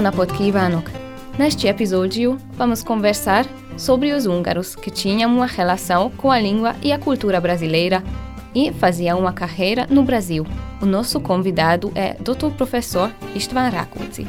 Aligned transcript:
Napot 0.00 0.32
kívánok! 0.32 0.90
Neste 1.38 1.68
episódio, 1.68 2.36
vamos 2.56 2.82
conversar 2.82 3.46
sobre 3.76 4.12
os 4.12 4.26
húngaros 4.26 4.74
que 4.74 4.90
tinham 4.90 5.34
uma 5.34 5.46
relação 5.46 6.10
com 6.10 6.30
a 6.30 6.38
língua 6.38 6.74
e 6.82 6.92
a 6.92 6.98
cultura 6.98 7.40
brasileira 7.40 8.02
e 8.54 8.72
faziam 8.72 9.18
uma 9.18 9.32
carreira 9.32 9.86
no 9.88 10.02
Brasil. 10.02 10.46
O 10.80 10.86
nosso 10.86 11.20
convidado 11.20 11.92
é 11.94 12.14
Dr. 12.14 12.50
Professor 12.56 13.10
István 13.34 13.68
Rákóczi. 13.68 14.26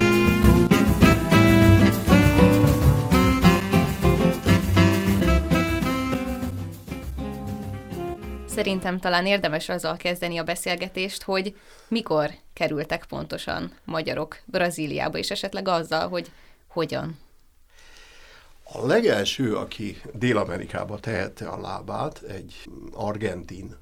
Szerintem 8.59 8.99
talán 8.99 9.25
érdemes 9.25 9.69
azzal 9.69 9.97
kezdeni 9.97 10.37
a 10.37 10.43
beszélgetést, 10.43 11.23
hogy 11.23 11.55
mikor 11.87 12.31
kerültek 12.53 13.05
pontosan 13.05 13.73
magyarok 13.83 14.37
Brazíliába, 14.45 15.17
és 15.17 15.31
esetleg 15.31 15.67
azzal, 15.67 16.07
hogy 16.07 16.31
hogyan. 16.67 17.19
A 18.63 18.85
legelső, 18.85 19.55
aki 19.55 20.01
Dél-Amerikába 20.13 20.99
tehette 20.99 21.47
a 21.47 21.61
lábát, 21.61 22.21
egy 22.21 22.69
argentin 22.93 23.75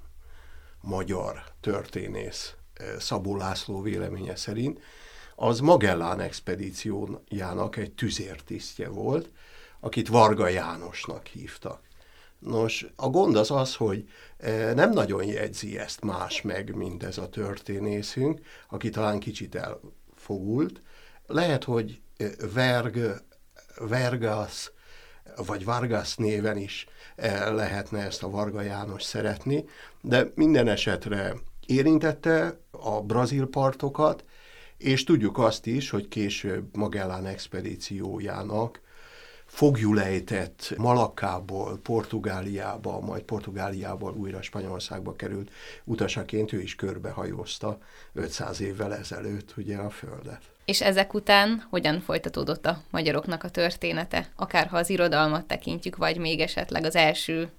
magyar 0.81 1.43
történész 1.61 2.53
eh, 2.73 2.87
Szabó 2.99 3.35
László 3.35 3.81
véleménye 3.81 4.35
szerint, 4.35 4.79
az 5.35 5.59
Magellán 5.59 6.19
expedíciójának 6.19 7.75
egy 7.77 7.91
tüzértisztje 7.91 8.89
volt, 8.89 9.29
akit 9.79 10.07
Varga 10.07 10.47
Jánosnak 10.47 11.27
hívtak. 11.27 11.85
Nos, 12.39 12.85
a 12.95 13.09
gond 13.09 13.35
az 13.35 13.51
az, 13.51 13.75
hogy 13.75 14.09
nem 14.73 14.91
nagyon 14.91 15.23
jegyzi 15.23 15.79
ezt 15.79 16.03
más 16.03 16.41
meg, 16.41 16.75
mint 16.75 17.03
ez 17.03 17.17
a 17.17 17.29
történészünk, 17.29 18.39
aki 18.69 18.89
talán 18.89 19.19
kicsit 19.19 19.55
elfogult. 19.55 20.81
Lehet, 21.27 21.63
hogy 21.63 22.01
Verg, 22.53 23.23
Vergas 23.77 24.71
vagy 25.45 25.65
Vargas 25.65 26.15
néven 26.15 26.57
is 26.57 26.87
lehetne 27.51 27.99
ezt 27.99 28.23
a 28.23 28.29
Varga 28.29 28.61
János 28.61 29.03
szeretni, 29.03 29.65
de 30.01 30.31
minden 30.35 30.67
esetre 30.67 31.33
érintette 31.65 32.59
a 32.71 33.01
brazil 33.01 33.45
partokat, 33.45 34.23
és 34.77 35.03
tudjuk 35.03 35.37
azt 35.37 35.65
is, 35.65 35.89
hogy 35.89 36.07
később 36.07 36.75
Magellán 36.75 37.25
expedíciójának 37.25 38.81
fogjulejtett 39.47 40.73
Malakkából, 40.77 41.79
Portugáliába, 41.83 42.99
majd 42.99 43.21
Portugáliából 43.21 44.13
újra 44.13 44.41
Spanyolországba 44.41 45.15
került 45.15 45.51
utasaként, 45.83 46.53
ő 46.53 46.61
is 46.61 46.75
körbehajózta 46.75 47.77
500 48.13 48.61
évvel 48.61 48.95
ezelőtt 48.95 49.53
ugye 49.57 49.77
a 49.77 49.89
Földet. 49.89 50.41
És 50.65 50.81
ezek 50.81 51.13
után 51.13 51.65
hogyan 51.69 52.01
folytatódott 52.01 52.65
a 52.65 52.81
magyaroknak 52.89 53.43
a 53.43 53.49
története? 53.49 54.29
Akárha 54.35 54.77
az 54.77 54.89
irodalmat 54.89 55.45
tekintjük, 55.45 55.95
vagy 55.95 56.17
még 56.17 56.39
esetleg 56.39 56.83
az 56.83 56.95
első 56.95 57.49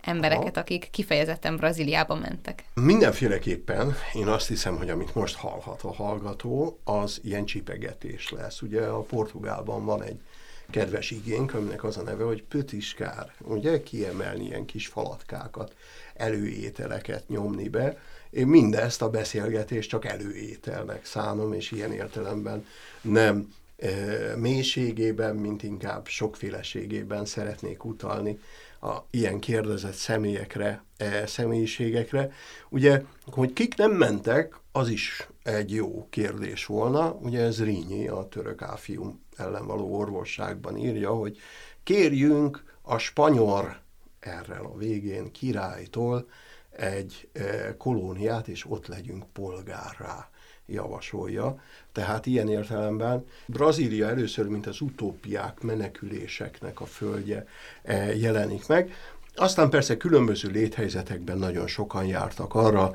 embereket, 0.00 0.56
akik 0.56 0.88
kifejezetten 0.90 1.56
Brazíliába 1.56 2.14
mentek? 2.14 2.64
Mindenféleképpen 2.74 3.94
én 4.12 4.26
azt 4.26 4.48
hiszem, 4.48 4.76
hogy 4.76 4.90
amit 4.90 5.14
most 5.14 5.36
hallhat 5.36 5.82
a 5.82 5.92
hallgató, 5.92 6.78
az 6.84 7.20
ilyen 7.22 7.44
csipegetés 7.44 8.30
lesz. 8.30 8.62
Ugye 8.62 8.80
a 8.80 9.00
Portugálban 9.00 9.84
van 9.84 10.02
egy 10.02 10.20
kedves 10.70 11.10
igénk, 11.10 11.54
aminek 11.54 11.84
az 11.84 11.96
a 11.96 12.02
neve, 12.02 12.24
hogy 12.24 12.42
pötiskár, 12.42 13.34
ugye 13.38 13.82
kiemelni 13.82 14.44
ilyen 14.44 14.64
kis 14.64 14.86
falatkákat, 14.86 15.74
előételeket 16.14 17.28
nyomni 17.28 17.68
be. 17.68 17.98
Én 18.30 18.46
mindezt 18.46 19.02
a 19.02 19.10
beszélgetést 19.10 19.88
csak 19.88 20.04
előételnek 20.04 21.04
szánom, 21.04 21.52
és 21.52 21.70
ilyen 21.70 21.92
értelemben 21.92 22.66
nem 23.00 23.54
e, 23.78 23.90
mélységében, 24.36 25.36
mint 25.36 25.62
inkább 25.62 26.06
sokféleségében 26.06 27.24
szeretnék 27.24 27.84
utalni 27.84 28.38
a 28.80 28.96
ilyen 29.10 29.38
kérdezett 29.38 29.94
személyekre, 29.94 30.84
e, 30.96 31.26
személyiségekre. 31.26 32.32
Ugye, 32.68 33.02
hogy 33.24 33.52
kik 33.52 33.76
nem 33.76 33.90
mentek, 33.90 34.56
az 34.72 34.88
is 34.88 35.28
egy 35.42 35.74
jó 35.74 36.06
kérdés 36.10 36.66
volna. 36.66 37.12
Ugye 37.12 37.40
ez 37.40 37.64
Rínyi, 37.64 38.08
a 38.08 38.28
török 38.28 38.62
áfium 38.62 39.23
ellen 39.36 39.66
való 39.66 39.98
orvosságban 39.98 40.76
írja, 40.76 41.10
hogy 41.10 41.38
kérjünk 41.82 42.64
a 42.82 42.98
spanyol 42.98 43.76
errel 44.20 44.64
a 44.64 44.76
végén 44.76 45.32
királytól 45.32 46.28
egy 46.70 47.28
e, 47.32 47.76
kolóniát, 47.76 48.48
és 48.48 48.64
ott 48.68 48.86
legyünk 48.86 49.24
polgárrá 49.32 50.28
javasolja. 50.66 51.62
Tehát 51.92 52.26
ilyen 52.26 52.48
értelemben 52.48 53.24
Brazília 53.46 54.08
először, 54.08 54.46
mint 54.46 54.66
az 54.66 54.80
utópiák, 54.80 55.60
meneküléseknek 55.60 56.80
a 56.80 56.86
földje 56.86 57.46
e, 57.82 58.14
jelenik 58.16 58.66
meg. 58.66 58.92
Aztán 59.36 59.70
persze 59.70 59.96
különböző 59.96 60.48
léthelyzetekben 60.48 61.38
nagyon 61.38 61.66
sokan 61.66 62.04
jártak 62.04 62.54
arra, 62.54 62.92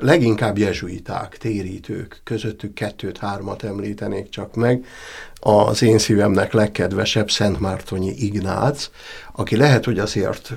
leginkább 0.00 0.58
jezsuiták, 0.58 1.36
térítők, 1.38 2.20
közöttük 2.24 2.74
kettőt-hármat 2.74 3.62
említenék 3.62 4.28
csak 4.28 4.54
meg. 4.54 4.86
Az 5.34 5.82
én 5.82 5.98
szívemnek 5.98 6.52
legkedvesebb 6.52 7.30
Szent 7.30 7.60
Mártonyi 7.60 8.10
Ignác, 8.10 8.90
aki 9.32 9.56
lehet, 9.56 9.84
hogy 9.84 9.98
azért 9.98 10.52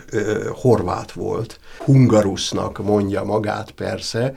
horvát 0.50 1.12
volt, 1.12 1.60
hungarusznak 1.78 2.78
mondja 2.84 3.24
magát 3.24 3.72
persze, 3.72 4.36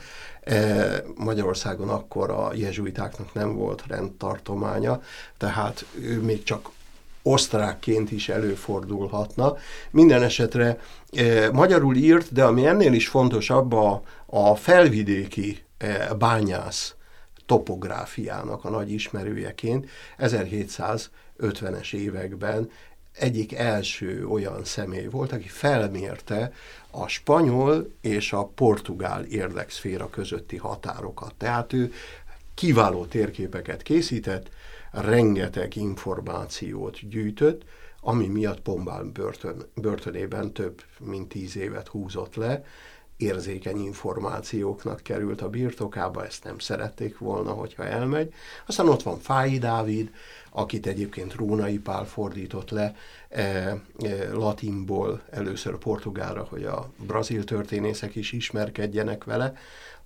Magyarországon 1.15 1.89
akkor 1.89 2.31
a 2.31 2.51
jezsuitáknak 2.55 3.34
nem 3.34 3.55
volt 3.55 3.84
rendtartománya, 3.89 5.03
tehát 5.39 5.84
ő 6.01 6.21
még 6.21 6.43
csak 6.43 6.69
osztrákként 7.26 8.10
is 8.10 8.28
előfordulhatna. 8.28 9.56
Minden 9.91 10.22
esetre 10.22 10.78
e, 11.12 11.50
magyarul 11.53 11.97
írt, 11.97 12.32
de 12.32 12.44
ami 12.44 12.66
ennél 12.66 12.92
is 12.92 13.09
fontosabb, 13.09 13.72
a, 13.72 14.03
a 14.26 14.54
felvidéki 14.54 15.62
e, 15.78 16.15
bányász 16.15 16.94
topográfiának 17.47 18.65
a 18.65 18.70
nagy 18.70 18.92
ismerőjeként 18.92 19.88
1750-es 20.19 21.92
években 21.92 22.70
egyik 23.12 23.54
első 23.54 24.26
olyan 24.26 24.65
személy 24.65 25.06
volt, 25.06 25.32
aki 25.32 25.48
felmérte 25.48 26.53
a 26.91 27.09
spanyol 27.09 27.91
és 28.00 28.32
a 28.32 28.44
portugál 28.44 29.25
érdekszféra 29.25 30.10
közötti 30.10 30.56
határokat. 30.56 31.34
Tehát 31.38 31.72
ő 31.72 31.92
kiváló 32.54 33.04
térképeket 33.04 33.82
készített, 33.82 34.50
rengeteg 34.91 35.76
információt 35.76 37.08
gyűjtött, 37.08 37.64
ami 38.00 38.26
miatt 38.26 38.60
Pombán 38.60 39.12
börtön, 39.12 39.62
börtönében 39.74 40.52
több 40.52 40.82
mint 40.98 41.28
tíz 41.28 41.56
évet 41.56 41.88
húzott 41.88 42.34
le, 42.34 42.64
érzékeny 43.16 43.78
információknak 43.78 45.00
került 45.02 45.41
a 45.41 45.48
birtokába, 45.48 46.24
ezt 46.24 46.44
nem 46.44 46.58
szerették 46.58 47.19
volna, 47.19 47.50
hogyha 47.50 47.84
elmegy. 47.84 48.32
Aztán 48.66 48.88
ott 48.88 49.02
van 49.02 49.19
Fái 49.19 49.58
Dávid, 49.58 50.10
akit 50.50 50.86
egyébként 50.86 51.34
Rónai 51.34 51.78
Pál 51.78 52.04
fordított 52.04 52.70
le 52.70 52.94
e, 53.28 53.42
e, 53.42 53.78
latinból 54.32 55.22
először 55.30 55.78
portugálra, 55.78 56.47
hogy 56.50 56.64
a 56.64 56.91
brazil 57.06 57.44
történészek 57.44 58.14
is 58.14 58.32
ismerkedjenek 58.32 59.24
vele, 59.24 59.54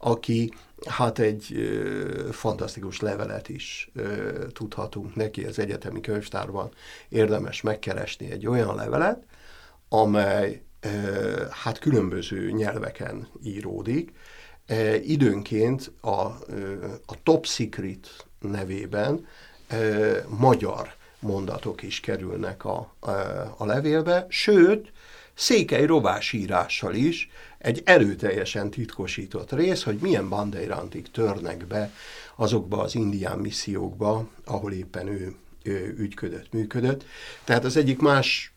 aki 0.00 0.52
hát 0.86 1.18
egy 1.18 1.52
ö, 1.54 2.28
fantasztikus 2.32 3.00
levelet 3.00 3.48
is 3.48 3.90
ö, 3.94 4.46
tudhatunk 4.52 5.14
neki 5.14 5.44
az 5.44 5.58
egyetemi 5.58 6.00
könyvtárban. 6.00 6.70
Érdemes 7.08 7.60
megkeresni 7.60 8.30
egy 8.30 8.46
olyan 8.46 8.74
levelet, 8.74 9.22
amely 9.88 10.62
ö, 10.80 11.44
hát 11.50 11.78
különböző 11.78 12.50
nyelveken 12.50 13.28
íródik. 13.42 14.12
E, 14.66 14.96
időnként 14.96 15.92
a, 16.00 16.10
a 17.06 17.22
Top 17.22 17.46
Secret 17.46 18.26
nevében 18.40 19.26
ö, 19.70 20.18
magyar 20.28 20.94
mondatok 21.20 21.82
is 21.82 22.00
kerülnek 22.00 22.64
a, 22.64 22.94
a, 23.00 23.10
a 23.56 23.64
levélbe, 23.64 24.26
sőt, 24.28 24.92
székely 25.34 25.86
rovásírással 25.86 26.94
is 26.94 27.30
egy 27.60 27.82
erőteljesen 27.84 28.70
titkosított 28.70 29.52
rész, 29.52 29.82
hogy 29.82 29.98
milyen 30.00 30.28
bandeirantik 30.28 31.10
törnek 31.10 31.66
be 31.66 31.92
azokba 32.36 32.82
az 32.82 32.94
indián 32.94 33.38
missziókba, 33.38 34.28
ahol 34.44 34.72
éppen 34.72 35.06
ő, 35.06 35.34
ő 35.62 35.94
ügyködött, 35.98 36.52
működött. 36.52 37.04
Tehát 37.44 37.64
az 37.64 37.76
egyik 37.76 38.00
más 38.00 38.52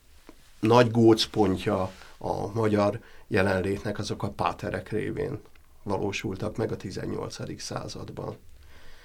nagy 0.60 0.92
gócpontja 0.92 1.92
a 2.18 2.54
magyar 2.54 3.00
jelenlétnek 3.28 4.00
azok 4.00 4.24
a 4.24 4.30
páterek 4.30 4.90
révén 4.90 5.40
valósultak 5.84 6.58
meg 6.58 6.72
a 6.72 6.78
18. 6.78 7.62
században. 7.62 8.38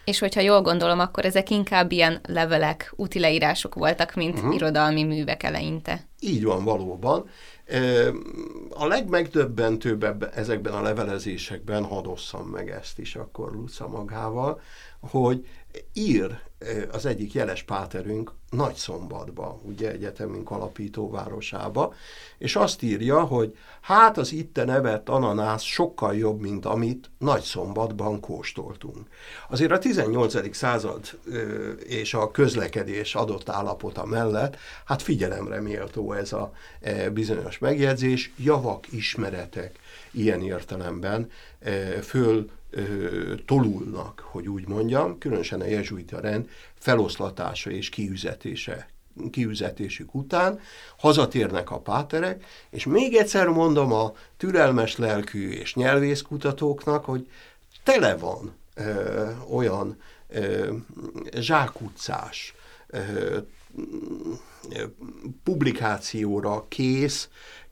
És 0.05 0.19
hogyha 0.19 0.41
jól 0.41 0.62
gondolom, 0.62 0.99
akkor 0.99 1.25
ezek 1.25 1.50
inkább 1.50 1.93
ilyen 1.93 2.21
levelek, 2.29 2.93
úti 2.97 3.19
leírások 3.19 3.75
voltak, 3.75 4.15
mint 4.15 4.39
uh-huh. 4.39 4.55
irodalmi 4.55 5.05
művek 5.05 5.43
eleinte. 5.43 6.06
Így 6.21 6.45
van 6.45 6.65
valóban. 6.65 7.29
A 8.70 8.87
legmegdöbbentőbb 8.87 10.31
ezekben 10.35 10.73
a 10.73 10.82
levelezésekben, 10.82 11.85
hadd 11.85 12.06
meg 12.47 12.70
ezt 12.70 12.99
is 12.99 13.17
akkor 13.17 13.53
Luca 13.53 13.88
magával, 13.88 14.61
hogy 15.00 15.47
ír 15.93 16.41
az 16.93 17.07
egyik 17.07 17.33
jeles 17.33 17.63
páterünk 17.63 18.33
nagy 18.51 18.75
szombatba, 18.75 19.61
ugye 19.63 19.91
egyetemünk 19.91 20.51
alapítóvárosába, 20.51 21.95
és 22.39 22.57
azt 22.57 22.83
írja, 22.83 23.21
hogy 23.21 23.57
hát 23.81 24.19
az 24.19 24.33
itte 24.33 24.65
nevett 24.65 25.09
ananász 25.09 25.63
sokkal 25.63 26.17
jobb, 26.17 26.41
mint 26.41 26.65
amit 26.67 27.11
nagy 27.19 27.43
szombatban 27.43 28.21
kóstoltunk. 28.21 29.09
Azért 29.49 29.71
a 29.71 29.79
18. 29.79 30.57
század 30.57 31.19
és 31.87 32.15
a 32.15 32.31
közlekedés 32.31 33.15
adott 33.15 33.49
állapota 33.49 34.05
mellett, 34.05 34.57
hát 34.85 35.03
figyelemre 35.03 35.61
méltó 35.61 36.13
ez 36.13 36.33
a 36.33 36.53
bizonyos 37.13 37.59
megjegyzés, 37.59 38.33
javak, 38.37 38.93
ismeretek 38.93 39.79
ilyen 40.11 40.43
értelemben 40.43 41.31
föl 42.03 42.51
tolulnak, 43.47 44.20
hogy 44.31 44.49
úgy 44.49 44.69
mondjam, 44.69 45.19
különösen 45.19 45.61
a 45.61 45.65
jezsuita 45.65 46.20
rend 46.20 46.49
feloszlatása 46.75 47.70
és 47.70 47.88
kiüzetése 47.88 48.88
kiüzetésük 49.31 50.15
után, 50.15 50.61
hazatérnek 50.97 51.70
a 51.70 51.81
páterek, 51.81 52.44
és 52.70 52.87
még 52.87 53.15
egyszer 53.15 53.47
mondom 53.47 53.93
a 53.93 54.12
türelmes 54.37 54.97
lelkű 54.97 55.50
és 55.50 55.75
nyelvészkutatóknak, 55.75 57.05
hogy 57.05 57.29
tele 57.82 58.17
van 58.17 58.55
ö, 58.75 59.26
olyan 59.50 60.00
ö, 60.29 60.73
zsákutcás, 61.38 62.55
ö, 62.87 63.38
publikációra 65.44 66.64
kész, 66.69 67.29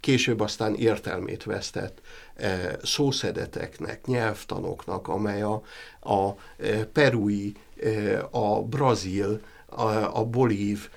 később 0.07 0.41
aztán 0.41 0.75
értelmét 0.75 1.45
vesztett 1.45 2.01
E, 2.37 2.77
szószedeteknek, 2.83 4.07
nyelvtanoknak, 4.07 5.09
amely 5.09 5.43
a, 5.43 5.63
a 6.01 6.35
e, 6.59 6.85
perui, 6.85 7.55
e, 7.83 8.29
a 8.31 8.63
brazil, 8.63 9.41
a, 9.67 10.19
a 10.19 10.25
bolív, 10.25 10.89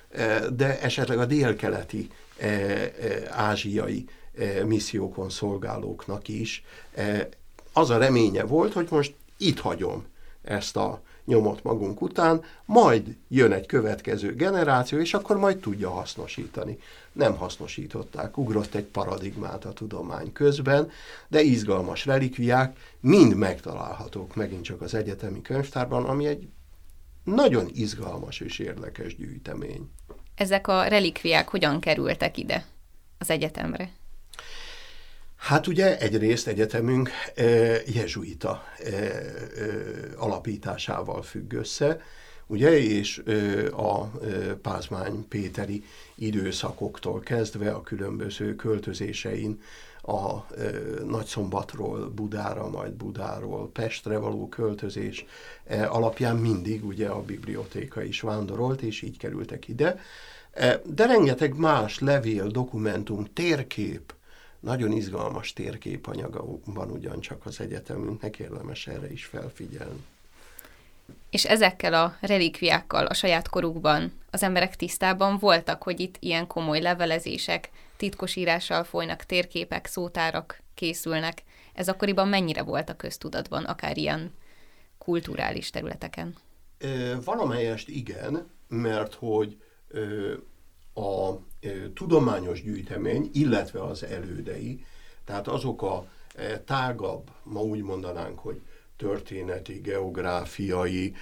de 0.53 0.79
esetleg 0.81 1.17
a 1.17 1.25
délkeleti 1.25 2.09
ázsiai 3.29 4.05
missziókon 4.65 5.29
szolgálóknak 5.29 6.27
is. 6.27 6.63
Az 7.73 7.89
a 7.89 7.97
reménye 7.97 8.43
volt, 8.43 8.73
hogy 8.73 8.87
most 8.89 9.13
itt 9.37 9.59
hagyom 9.59 10.05
ezt 10.41 10.77
a 10.77 11.01
nyomot 11.29 11.63
magunk 11.63 12.01
után, 12.01 12.43
majd 12.65 13.15
jön 13.27 13.51
egy 13.51 13.65
következő 13.65 14.35
generáció, 14.35 14.99
és 14.99 15.13
akkor 15.13 15.37
majd 15.37 15.57
tudja 15.57 15.89
hasznosítani. 15.89 16.79
Nem 17.11 17.37
hasznosították, 17.37 18.37
ugrott 18.37 18.75
egy 18.75 18.83
paradigmát 18.83 19.65
a 19.65 19.73
tudomány 19.73 20.31
közben, 20.31 20.89
de 21.27 21.41
izgalmas 21.41 22.05
relikviák 22.05 22.77
mind 22.99 23.35
megtalálhatók 23.35 24.35
megint 24.35 24.63
csak 24.63 24.81
az 24.81 24.93
egyetemi 24.93 25.41
könyvtárban, 25.41 26.05
ami 26.05 26.25
egy 26.27 26.47
nagyon 27.23 27.69
izgalmas 27.73 28.39
és 28.39 28.59
érdekes 28.59 29.15
gyűjtemény. 29.15 29.89
Ezek 30.35 30.67
a 30.67 30.83
relikviák 30.83 31.47
hogyan 31.49 31.79
kerültek 31.79 32.37
ide 32.37 32.65
az 33.17 33.29
egyetemre? 33.29 33.89
Hát 35.39 35.67
ugye 35.67 35.99
egyrészt 35.99 36.47
egyetemünk 36.47 37.09
e, 37.35 37.43
jezsuita 37.85 38.63
e, 38.77 38.89
e, 38.89 39.21
alapításával 40.17 41.21
függ 41.21 41.53
össze, 41.53 42.01
ugye, 42.47 42.79
és 42.79 43.21
e, 43.25 43.33
a 43.75 44.11
Pázmány 44.61 45.27
Péteri 45.27 45.83
időszakoktól 46.15 47.19
kezdve 47.19 47.71
a 47.71 47.81
különböző 47.81 48.55
költözésein 48.55 49.61
a 50.01 50.45
Nagyszombatról 51.05 52.09
Budára, 52.09 52.69
majd 52.69 52.93
Budáról 52.93 53.69
Pestre 53.71 54.17
való 54.17 54.49
költözés 54.49 55.25
alapján 55.87 56.35
mindig 56.35 56.85
ugye 56.85 57.07
a 57.07 57.21
bibliotéka 57.21 58.03
is 58.03 58.21
vándorolt, 58.21 58.81
és 58.81 59.01
így 59.01 59.17
kerültek 59.17 59.67
ide. 59.67 59.99
De 60.83 61.05
rengeteg 61.05 61.57
más 61.57 61.99
levél, 61.99 62.47
dokumentum, 62.47 63.27
térkép, 63.33 64.13
nagyon 64.59 64.91
izgalmas 64.91 65.53
térképanyaga 65.53 66.45
van 66.65 66.91
ugyancsak 66.91 67.45
az 67.45 67.59
egyetemünknek, 67.59 68.39
érdemes 68.39 68.87
erre 68.87 69.11
is 69.11 69.25
felfigyelni. 69.25 70.05
És 71.29 71.45
ezekkel 71.45 71.93
a 71.93 72.17
relikviákkal 72.21 73.05
a 73.05 73.13
saját 73.13 73.49
korukban 73.49 74.11
az 74.29 74.43
emberek 74.43 74.75
tisztában 74.75 75.37
voltak, 75.37 75.83
hogy 75.83 75.99
itt 75.99 76.15
ilyen 76.19 76.47
komoly 76.47 76.81
levelezések, 76.81 77.69
titkosírással 77.97 78.83
folynak, 78.83 79.23
térképek, 79.23 79.85
szótárak 79.85 80.61
készülnek. 80.73 81.43
Ez 81.73 81.89
akkoriban 81.89 82.27
mennyire 82.27 82.61
volt 82.61 82.89
a 82.89 82.95
köztudatban, 82.95 83.63
akár 83.63 83.97
ilyen 83.97 84.31
kulturális 84.97 85.69
területeken? 85.69 86.35
valamelyest 87.23 87.89
igen, 87.89 88.49
mert 88.67 89.13
hogy 89.13 89.57
a 90.93 91.31
tudományos 91.93 92.63
gyűjtemény, 92.63 93.29
illetve 93.33 93.83
az 93.83 94.03
elődei, 94.03 94.85
tehát 95.25 95.47
azok 95.47 95.81
a 95.81 96.05
tágabb, 96.65 97.29
ma 97.43 97.59
úgy 97.59 97.81
mondanánk, 97.81 98.39
hogy 98.39 98.61
történeti, 98.97 99.73
geográfiai, 99.73 101.13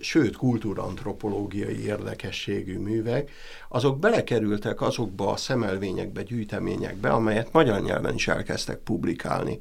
sőt 0.00 0.36
kultúrantropológiai 0.36 1.84
érdekességű 1.84 2.78
művek, 2.78 3.30
azok 3.68 3.98
belekerültek 3.98 4.80
azokba 4.80 5.32
a 5.32 5.36
szemelvényekbe, 5.36 6.22
gyűjteményekbe, 6.22 7.08
amelyet 7.08 7.52
magyar 7.52 7.82
nyelven 7.82 8.14
is 8.14 8.28
elkezdtek 8.28 8.78
publikálni. 8.78 9.58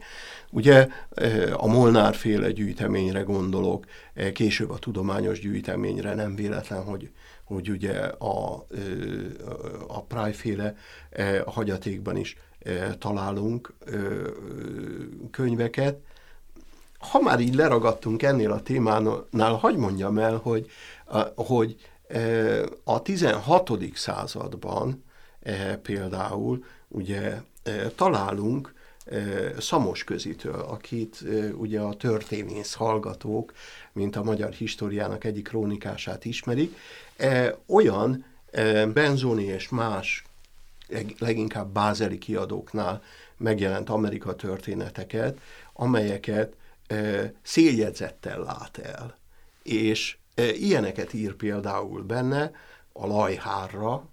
Ugye 0.50 0.88
a 1.54 1.68
Molnár 1.68 2.16
féle 2.16 2.52
gyűjteményre 2.52 3.22
gondolok, 3.22 3.86
később 4.34 4.70
a 4.70 4.80
tudományos 4.80 5.40
gyűjteményre, 5.40 6.14
nem 6.14 6.36
véletlen, 6.36 6.84
hogy 6.84 7.10
hogy 7.46 7.70
ugye 7.70 8.00
a, 8.08 8.66
a 9.88 10.04
Pry-féle 10.04 10.76
hagyatékban 11.46 12.16
is 12.16 12.38
találunk 13.00 13.74
könyveket. 15.32 16.00
Ha 16.98 17.20
már 17.20 17.40
így 17.40 17.56
leragadtunk 17.56 18.24
ennél 18.24 18.52
a 18.52 18.62
témánál, 18.62 19.54
hagyd 19.60 19.78
mondjam 19.78 20.18
el, 20.18 20.38
hogy, 20.38 20.68
hogy 21.36 21.76
a 22.84 23.02
16. 23.02 23.72
században 23.94 25.04
például 25.82 26.64
ugye 26.88 27.42
találunk 27.96 28.74
Szamos 29.58 30.04
közitől, 30.04 30.60
akit 30.60 31.24
ugye 31.54 31.80
a 31.80 31.96
történész 31.96 32.74
hallgatók, 32.74 33.54
mint 33.92 34.16
a 34.16 34.24
magyar 34.24 34.52
históriának 34.54 35.24
egyik 35.24 35.48
krónikását 35.48 36.26
ismerik, 36.26 36.78
olyan 37.66 38.26
Benzoni 38.94 39.44
és 39.44 39.70
más 39.70 40.24
leginkább 41.20 41.74
bázeli 41.74 42.18
kiadóknál 42.18 43.02
megjelent 43.38 43.90
Amerika 43.90 44.36
történeteket, 44.36 45.40
amelyeket 45.74 46.54
széljegyzettel 47.42 48.40
lát 48.40 48.78
el. 48.78 49.18
És 49.64 50.18
ilyeneket 50.36 51.14
ír 51.14 51.36
például 51.36 52.02
benne 52.02 52.52
a 52.94 53.08
lajhárra, 53.08 54.08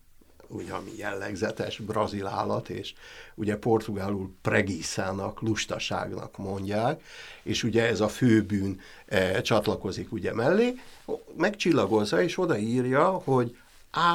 ugye, 0.52 0.72
ami 0.72 0.90
jellegzetes 0.96 1.78
brazil 1.78 2.26
állat, 2.26 2.68
és 2.68 2.94
ugye 3.34 3.56
portugálul 3.56 4.34
pregiszának, 4.42 5.40
lustaságnak 5.40 6.36
mondják, 6.36 7.02
és 7.42 7.62
ugye 7.62 7.86
ez 7.86 8.00
a 8.00 8.08
főbűn 8.08 8.80
e, 9.06 9.40
csatlakozik 9.40 10.12
ugye 10.12 10.34
mellé, 10.34 10.74
megcsillagozza, 11.36 12.22
és 12.22 12.38
odaírja, 12.38 13.08
hogy 13.08 13.56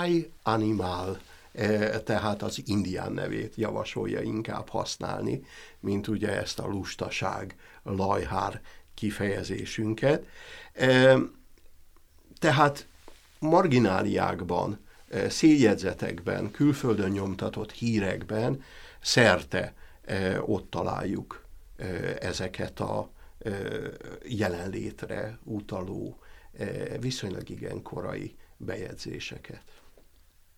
I 0.07 0.31
animal, 0.43 1.19
e, 1.53 1.99
tehát 1.99 2.43
az 2.43 2.61
indián 2.65 3.11
nevét 3.11 3.55
javasolja 3.55 4.21
inkább 4.21 4.69
használni, 4.69 5.45
mint 5.79 6.07
ugye 6.07 6.39
ezt 6.41 6.59
a 6.59 6.67
lustaság, 6.67 7.55
lajhár 7.83 8.61
kifejezésünket. 8.93 10.25
E, 10.73 11.17
tehát 12.39 12.87
margináliákban 13.39 14.85
széljegyzetekben, 15.29 16.51
külföldön 16.51 17.09
nyomtatott 17.09 17.71
hírekben 17.71 18.63
szerte 18.99 19.73
eh, 20.01 20.49
ott 20.49 20.69
találjuk 20.69 21.45
eh, 21.77 22.15
ezeket 22.19 22.79
a 22.79 23.11
jelenlétre 24.23 25.39
utaló, 25.43 26.19
viszonylag 26.99 27.49
igen 27.49 27.81
korai 27.81 28.35
bejegyzéseket. 28.57 29.63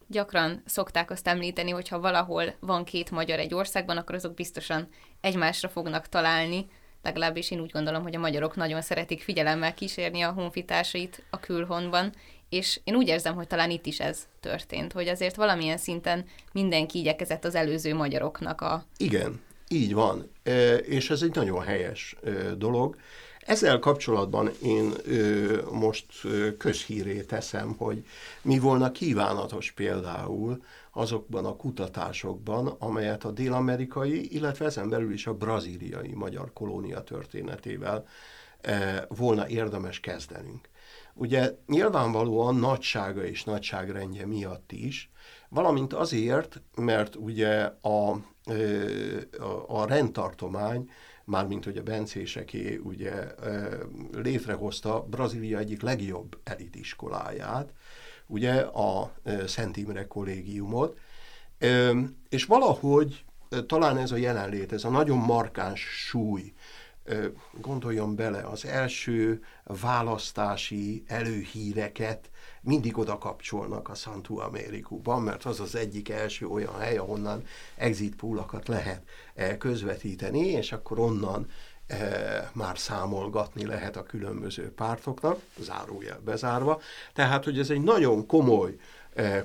Gyakran 0.08 0.62
szokták 0.66 1.12
azt 1.12 1.28
említeni, 1.28 1.72
hogy 1.72 1.88
ha 1.88 2.00
valahol 2.00 2.56
van 2.60 2.84
két 2.84 3.12
magyar 3.12 3.40
egy 3.40 3.54
országban, 3.54 3.98
akkor 3.98 4.16
azok 4.16 4.34
biztosan 4.34 4.88
egymásra 5.22 5.70
fognak 5.70 6.08
találni, 6.08 6.70
legalábbis 7.10 7.52
én 7.52 7.60
úgy 7.60 7.72
gondolom, 7.72 8.02
hogy 8.02 8.16
a 8.16 8.20
magyarok 8.20 8.56
nagyon 8.56 8.82
szeretik 8.82 9.22
figyelemmel 9.22 9.74
kísérni 9.74 10.22
a 10.22 10.32
honfitársait 10.32 11.24
a 11.30 11.40
külhonban, 11.40 12.14
és 12.50 12.80
én 12.84 12.96
úgy 12.96 13.08
érzem, 13.08 13.36
hogy 13.36 13.48
talán 13.48 13.70
itt 13.70 13.86
is 13.86 14.00
ez 14.00 14.28
történt, 14.40 14.92
hogy 14.92 15.08
azért 15.08 15.36
valamilyen 15.36 15.78
szinten 15.78 16.26
mindenki 16.52 17.00
igyekezett 17.00 17.46
az 17.46 17.56
előző 17.56 17.96
magyaroknak 17.96 18.62
a... 18.62 18.86
Igen, 18.98 19.42
így 19.68 19.94
van, 19.94 20.32
és 20.82 21.10
ez 21.10 21.22
egy 21.22 21.36
nagyon 21.36 21.62
helyes 21.62 22.16
dolog. 22.58 22.96
ezzel 23.40 23.80
kapcsolatban 23.80 24.52
én 24.64 24.94
most 25.72 26.06
ö, 26.24 26.58
közhíré 26.58 27.22
teszem, 27.22 27.76
hogy 27.78 28.06
mi 28.42 28.60
volna 28.60 28.92
kívánatos 28.92 29.72
például 29.72 30.64
azokban 31.00 31.46
a 31.46 31.56
kutatásokban, 31.56 32.68
amelyet 32.68 33.24
a 33.24 33.32
dél-amerikai, 33.32 34.36
illetve 34.36 34.66
ezen 34.66 34.90
belül 34.90 35.14
is 35.14 35.28
a 35.28 35.34
brazíliai 35.34 36.14
magyar 36.14 36.54
kolónia 36.54 37.02
történetével 37.02 38.08
e, 38.62 39.06
volna 39.08 39.48
érdemes 39.48 40.00
kezdenünk. 40.00 40.70
Ugye 41.14 41.56
nyilvánvalóan 41.68 42.56
nagysága 42.56 43.26
és 43.26 43.44
nagyságrendje 43.44 44.26
miatt 44.26 44.72
is, 44.72 45.12
valamint 45.50 45.94
azért, 45.94 46.62
mert 46.76 47.16
ugye 47.16 47.72
a, 47.82 48.10
a, 48.10 48.20
a 49.68 49.86
rendtartomány, 49.86 50.90
mármint 51.26 51.66
hogy 51.66 51.78
a 51.78 51.84
bencéseké 51.84 52.80
ugye 52.84 53.12
létrehozta 54.12 55.06
Brazília 55.10 55.58
egyik 55.58 55.82
legjobb 55.82 56.40
elitiskoláját, 56.44 57.74
ugye 58.30 58.54
a 58.60 59.14
Szent 59.48 59.78
Imre 59.78 60.08
kollégiumot, 60.08 60.98
és 62.30 62.46
valahogy 62.46 63.26
talán 63.68 63.98
ez 63.98 64.12
a 64.12 64.16
jelenlét, 64.16 64.72
ez 64.72 64.84
a 64.84 64.90
nagyon 64.90 65.18
markáns 65.18 65.82
súly, 65.82 66.54
gondoljon 67.52 68.16
bele, 68.16 68.42
az 68.42 68.66
első 68.66 69.44
választási 69.64 71.04
előhíreket 71.08 72.30
mindig 72.62 72.98
oda 72.98 73.18
kapcsolnak 73.18 73.90
a 73.90 73.96
Santu 73.96 74.40
Amerikúban, 74.40 75.22
mert 75.22 75.46
az 75.46 75.60
az 75.60 75.76
egyik 75.76 76.10
első 76.10 76.48
olyan 76.48 76.80
hely, 76.80 76.98
ahonnan 76.98 77.44
exit 77.76 78.16
lehet 78.66 79.04
közvetíteni, 79.58 80.48
és 80.48 80.72
akkor 80.72 81.00
onnan 81.00 81.48
már 82.54 82.78
számolgatni 82.78 83.66
lehet 83.66 83.96
a 83.96 84.04
különböző 84.04 84.72
pártoknak, 84.72 85.42
zárójel 85.60 86.20
bezárva. 86.26 86.82
Tehát, 87.14 87.44
hogy 87.44 87.60
ez 87.60 87.70
egy 87.70 87.82
nagyon 87.82 88.26
komoly 88.26 88.76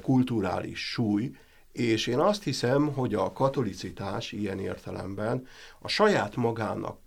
kulturális 0.03 0.91
súly, 0.91 1.37
és 1.73 2.07
én 2.07 2.19
azt 2.19 2.43
hiszem, 2.43 2.93
hogy 2.93 3.15
a 3.15 3.33
katolicitás 3.33 4.33
ilyen 4.33 4.59
értelemben 4.59 5.47
a 5.79 5.89
saját 5.89 6.37
magának, 6.37 6.99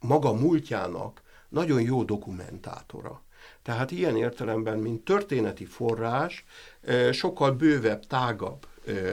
maga 0.00 0.32
múltjának 0.32 1.22
nagyon 1.48 1.80
jó 1.80 2.02
dokumentátora. 2.04 3.22
Tehát 3.62 3.90
ilyen 3.90 4.16
értelemben, 4.16 4.78
mint 4.78 5.04
történeti 5.04 5.64
forrás, 5.64 6.44
sokkal 7.12 7.52
bővebb, 7.52 8.06
tágabb 8.06 8.66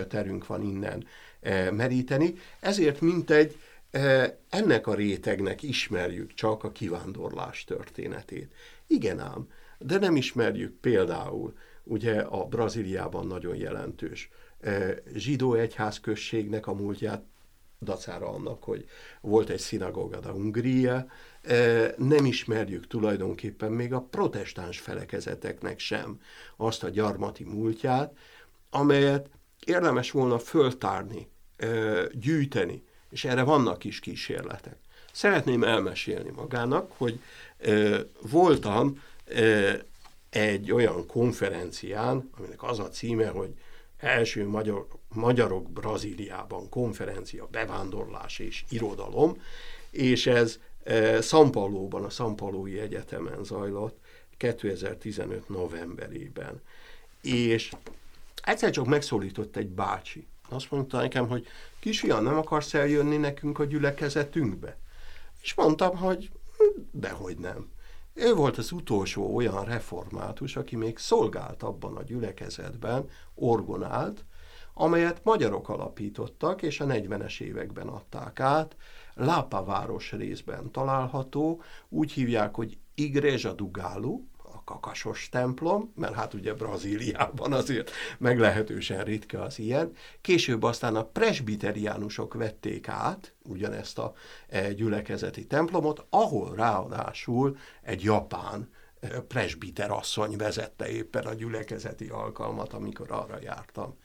terünk 0.09 0.47
van 0.47 0.63
innen 0.63 1.05
meríteni, 1.71 2.33
ezért 2.59 3.01
mintegy 3.01 3.59
ennek 4.49 4.87
a 4.87 4.93
rétegnek 4.93 5.63
ismerjük 5.63 6.33
csak 6.33 6.63
a 6.63 6.71
kivándorlás 6.71 7.63
történetét. 7.63 8.53
Igen 8.87 9.19
ám, 9.19 9.47
de 9.77 9.97
nem 9.97 10.15
ismerjük 10.15 10.79
például 10.79 11.53
ugye 11.83 12.21
a 12.21 12.45
Brazíliában 12.45 13.27
nagyon 13.27 13.55
jelentős 13.55 14.29
zsidó 15.13 15.53
egyházközségnek 15.53 16.67
a 16.67 16.73
múltját, 16.73 17.23
dacára 17.81 18.29
annak, 18.29 18.63
hogy 18.63 18.85
volt 19.21 19.49
egy 19.49 19.59
szinagóga 19.59 20.17
a 20.17 20.31
Hungria, 20.31 21.07
nem 21.97 22.25
ismerjük 22.25 22.87
tulajdonképpen 22.87 23.71
még 23.71 23.93
a 23.93 24.01
protestáns 24.01 24.79
felekezeteknek 24.79 25.79
sem 25.79 26.19
azt 26.57 26.83
a 26.83 26.89
gyarmati 26.89 27.43
múltját, 27.43 28.17
amelyet 28.69 29.29
érdemes 29.65 30.11
volna 30.11 30.39
föltárni, 30.39 31.27
gyűjteni, 32.11 32.83
és 33.09 33.25
erre 33.25 33.43
vannak 33.43 33.83
is 33.83 33.99
kísérletek. 33.99 34.75
Szeretném 35.11 35.63
elmesélni 35.63 36.29
magának, 36.29 36.91
hogy 36.97 37.19
voltam 38.21 39.03
egy 40.29 40.71
olyan 40.71 41.05
konferencián, 41.07 42.29
aminek 42.37 42.63
az 42.63 42.79
a 42.79 42.89
címe, 42.89 43.27
hogy 43.27 43.53
első 43.97 44.47
magyar, 44.47 44.87
magyarok 45.07 45.69
Brazíliában 45.69 46.69
konferencia, 46.69 47.47
bevándorlás 47.51 48.39
és 48.39 48.65
irodalom, 48.69 49.41
és 49.89 50.27
ez 50.27 50.59
e, 50.83 51.21
Szampalóban, 51.21 52.03
a 52.03 52.09
Szampalói 52.09 52.79
Egyetemen 52.79 53.43
zajlott 53.43 53.97
2015 54.37 55.49
novemberében. 55.49 56.61
És 57.21 57.71
egyszer 58.43 58.71
csak 58.71 58.85
megszólított 58.85 59.55
egy 59.55 59.67
bácsi. 59.67 60.27
Azt 60.49 60.71
mondta 60.71 61.01
nekem, 61.01 61.27
hogy 61.27 61.47
kisfiam, 61.79 62.23
nem 62.23 62.37
akarsz 62.37 62.73
eljönni 62.73 63.17
nekünk 63.17 63.59
a 63.59 63.65
gyülekezetünkbe? 63.65 64.77
És 65.41 65.53
mondtam, 65.53 65.97
hogy 65.97 66.31
dehogy 66.91 67.37
nem. 67.37 67.69
Ő 68.13 68.33
volt 68.33 68.57
az 68.57 68.71
utolsó 68.71 69.35
olyan 69.35 69.65
református, 69.65 70.55
aki 70.55 70.75
még 70.75 70.97
szolgált 70.97 71.63
abban 71.63 71.95
a 71.95 72.03
gyülekezetben, 72.03 73.09
orgonált, 73.33 74.25
amelyet 74.73 75.23
magyarok 75.23 75.69
alapítottak, 75.69 76.61
és 76.61 76.79
a 76.79 76.85
40-es 76.85 77.41
években 77.41 77.87
adták 77.87 78.39
át. 78.39 78.75
Lápa 79.13 79.63
város 79.63 80.11
részben 80.11 80.71
található, 80.71 81.61
úgy 81.89 82.11
hívják, 82.11 82.55
hogy 82.55 82.77
Igreja 82.95 83.53
du 83.53 83.71
Galo, 83.71 84.19
a 84.37 84.38
kakasos 84.69 85.29
templom, 85.29 85.91
mert 85.95 86.13
hát 86.13 86.33
ugye 86.33 86.53
Brazíliában 86.53 87.53
azért 87.53 87.91
meglehetősen 88.17 89.03
ritka 89.03 89.41
az 89.41 89.59
ilyen. 89.59 89.91
Később 90.21 90.63
aztán 90.63 90.95
a 90.95 91.03
presbiteriánusok 91.03 92.33
vették 92.33 92.87
át 92.87 93.33
ugyanezt 93.43 93.97
a 93.97 94.13
e, 94.47 94.73
gyülekezeti 94.73 95.47
templomot, 95.47 96.05
ahol 96.09 96.55
ráadásul 96.55 97.57
egy 97.81 98.03
japán 98.03 98.69
e, 98.99 99.07
presbiter 99.07 99.91
asszony 99.91 100.37
vezette 100.37 100.89
éppen 100.89 101.25
a 101.25 101.33
gyülekezeti 101.33 102.07
alkalmat, 102.07 102.73
amikor 102.73 103.11
arra 103.11 103.37
jártam. 103.41 103.97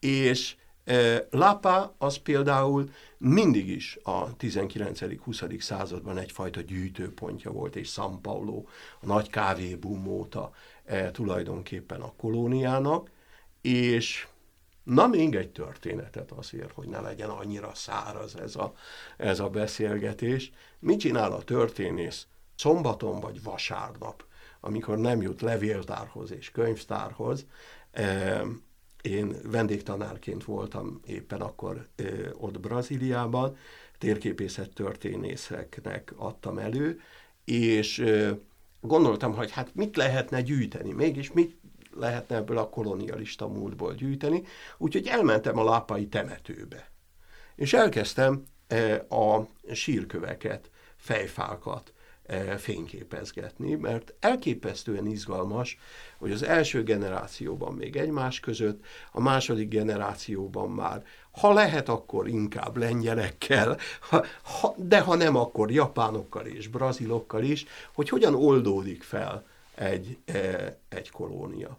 És 0.00 0.56
Lapa 1.30 1.94
az 1.98 2.16
például 2.16 2.90
mindig 3.18 3.68
is 3.68 3.98
a 4.02 4.36
19.-20. 4.36 5.60
században 5.60 6.18
egyfajta 6.18 6.60
gyűjtőpontja 6.60 7.50
volt, 7.50 7.76
és 7.76 7.92
São 7.96 8.18
Paulo, 8.22 8.64
a 9.00 9.06
nagy 9.06 9.30
kávébum 9.30 10.06
óta 10.06 10.52
tulajdonképpen 11.12 12.00
a 12.00 12.12
kolóniának, 12.16 13.10
és 13.60 14.26
na 14.82 15.06
még 15.06 15.34
egy 15.34 15.50
történetet 15.50 16.30
azért, 16.30 16.72
hogy 16.72 16.88
ne 16.88 17.00
legyen 17.00 17.30
annyira 17.30 17.74
száraz 17.74 18.36
ez 18.36 18.56
a, 18.56 18.74
ez 19.16 19.40
a 19.40 19.48
beszélgetés. 19.48 20.52
Mit 20.78 21.00
csinál 21.00 21.32
a 21.32 21.42
történész 21.42 22.26
szombaton 22.56 23.20
vagy 23.20 23.42
vasárnap, 23.42 24.24
amikor 24.60 24.98
nem 24.98 25.22
jut 25.22 25.40
levéltárhoz 25.40 26.32
és 26.32 26.50
könyvtárhoz, 26.50 27.46
én 29.02 29.36
vendégtanárként 29.50 30.44
voltam 30.44 31.00
éppen 31.06 31.40
akkor 31.40 31.86
ö, 31.96 32.28
ott 32.38 32.60
Brazíliában, 32.60 33.56
térképészet 33.98 34.70
történészeknek 34.74 36.12
adtam 36.16 36.58
elő, 36.58 37.00
és 37.44 37.98
ö, 37.98 38.30
gondoltam, 38.80 39.34
hogy 39.34 39.50
hát 39.50 39.74
mit 39.74 39.96
lehetne 39.96 40.40
gyűjteni, 40.40 40.92
mégis 40.92 41.32
mit 41.32 41.56
lehetne 41.94 42.36
ebből 42.36 42.58
a 42.58 42.68
kolonialista 42.68 43.48
múltból 43.48 43.94
gyűjteni, 43.94 44.42
úgyhogy 44.78 45.06
elmentem 45.06 45.58
a 45.58 45.64
lápai 45.64 46.06
temetőbe. 46.06 46.90
És 47.54 47.72
elkezdtem 47.72 48.44
a 49.08 49.40
sírköveket, 49.72 50.70
fejfákat 50.96 51.92
fényképezgetni, 52.58 53.74
mert 53.74 54.14
elképesztően 54.20 55.06
izgalmas, 55.06 55.78
hogy 56.18 56.32
az 56.32 56.42
első 56.42 56.82
generációban 56.82 57.74
még 57.74 57.96
egymás 57.96 58.40
között, 58.40 58.84
a 59.12 59.20
második 59.20 59.68
generációban 59.68 60.70
már, 60.70 61.04
ha 61.30 61.52
lehet, 61.52 61.88
akkor 61.88 62.28
inkább 62.28 62.76
lengyelekkel, 62.76 63.78
ha, 64.00 64.24
ha, 64.42 64.74
de 64.76 65.00
ha 65.00 65.14
nem, 65.14 65.36
akkor 65.36 65.70
japánokkal 65.70 66.46
és 66.46 66.68
brazilokkal 66.68 67.42
is, 67.42 67.64
hogy 67.94 68.08
hogyan 68.08 68.34
oldódik 68.34 69.02
fel 69.02 69.46
egy, 69.74 70.18
e, 70.24 70.78
egy 70.88 71.10
kolónia. 71.10 71.78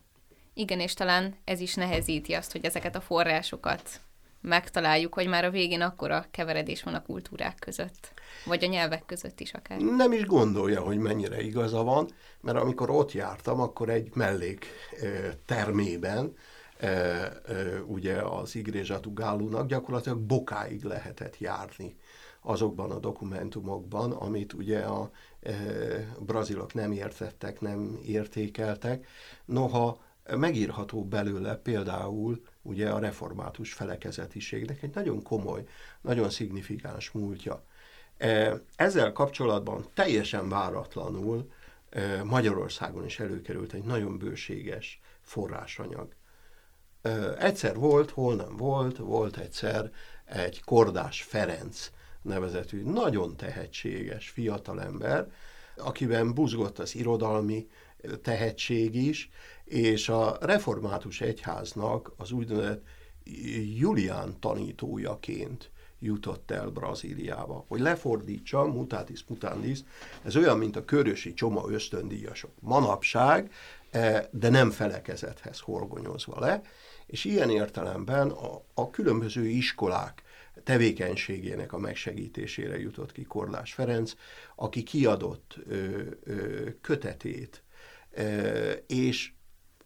Igen, 0.53 0.79
és 0.79 0.93
talán 0.93 1.35
ez 1.43 1.59
is 1.59 1.73
nehezíti 1.73 2.33
azt, 2.33 2.51
hogy 2.51 2.65
ezeket 2.65 2.95
a 2.95 3.01
forrásokat 3.01 4.01
megtaláljuk, 4.43 5.13
hogy 5.13 5.27
már 5.27 5.45
a 5.45 5.49
végén 5.49 5.81
akkora 5.81 6.25
keveredés 6.31 6.83
van 6.83 6.93
a 6.93 7.01
kultúrák 7.01 7.59
között, 7.59 8.13
vagy 8.45 8.63
a 8.63 8.67
nyelvek 8.67 9.05
között 9.05 9.39
is 9.39 9.53
akár. 9.53 9.79
Nem 9.79 10.11
is 10.11 10.25
gondolja, 10.25 10.81
hogy 10.81 10.97
mennyire 10.97 11.41
igaza 11.41 11.83
van, 11.83 12.07
mert 12.41 12.57
amikor 12.57 12.89
ott 12.89 13.11
jártam, 13.11 13.59
akkor 13.59 13.89
egy 13.89 14.09
mellék 14.13 14.65
termében, 15.45 16.35
ugye 17.85 18.15
az 18.15 18.55
Igrézsatú 18.55 19.13
Gálunak 19.13 19.67
gyakorlatilag 19.67 20.19
bokáig 20.19 20.83
lehetett 20.83 21.39
járni 21.39 21.97
azokban 22.41 22.91
a 22.91 22.99
dokumentumokban, 22.99 24.11
amit 24.11 24.53
ugye 24.53 24.79
a 24.79 25.11
brazilok 26.19 26.73
nem 26.73 26.91
értettek, 26.91 27.61
nem 27.61 27.99
értékeltek. 28.05 29.07
Noha 29.45 30.01
megírható 30.35 31.05
belőle 31.05 31.55
például 31.55 32.41
ugye 32.63 32.89
a 32.89 32.99
református 32.99 33.73
felekezetiségnek 33.73 34.83
egy 34.83 34.93
nagyon 34.93 35.21
komoly, 35.21 35.67
nagyon 36.01 36.29
szignifikáns 36.29 37.11
múltja. 37.11 37.63
Ezzel 38.75 39.11
kapcsolatban 39.11 39.85
teljesen 39.93 40.49
váratlanul 40.49 41.51
Magyarországon 42.23 43.05
is 43.05 43.19
előkerült 43.19 43.73
egy 43.73 43.83
nagyon 43.83 44.17
bőséges 44.17 45.01
forrásanyag. 45.21 46.13
Egyszer 47.37 47.75
volt, 47.75 48.09
hol 48.09 48.35
nem 48.35 48.57
volt, 48.57 48.97
volt 48.97 49.37
egyszer 49.37 49.91
egy 50.25 50.63
Kordás 50.63 51.23
Ferenc 51.23 51.91
nevezetű 52.21 52.83
nagyon 52.83 53.35
tehetséges 53.35 54.29
fiatalember, 54.29 55.31
akiben 55.77 56.33
buzgott 56.33 56.79
az 56.79 56.95
irodalmi 56.95 57.67
tehetség 58.21 58.95
is, 58.95 59.29
és 59.65 60.09
a 60.09 60.37
református 60.41 61.21
egyháznak 61.21 62.13
az 62.17 62.31
úgynevezett 62.31 62.83
Julián 63.77 64.39
tanítójaként 64.39 65.71
jutott 65.99 66.51
el 66.51 66.69
Brazíliába. 66.69 67.65
Hogy 67.67 67.79
lefordítsa, 67.79 68.65
mutatis 68.65 69.23
mutandis, 69.27 69.79
ez 70.23 70.35
olyan, 70.35 70.57
mint 70.57 70.75
a 70.75 70.85
körösi 70.85 71.33
csoma 71.33 71.63
ösztöndíjasok. 71.69 72.51
Manapság, 72.59 73.51
eh, 73.91 74.25
de 74.31 74.49
nem 74.49 74.71
felekezethez 74.71 75.59
horgonyozva 75.59 76.39
le, 76.39 76.61
és 77.05 77.25
ilyen 77.25 77.49
értelemben 77.49 78.29
a, 78.29 78.61
a 78.73 78.89
különböző 78.89 79.45
iskolák 79.45 80.23
tevékenységének 80.63 81.73
a 81.73 81.77
megsegítésére 81.77 82.79
jutott 82.79 83.11
ki 83.11 83.23
Korlás 83.23 83.73
Ferenc, 83.73 84.13
aki 84.55 84.83
kiadott 84.83 85.55
ö, 85.67 86.01
ö, 86.23 86.69
kötetét, 86.81 87.63
ö, 88.11 88.71
és 88.87 89.31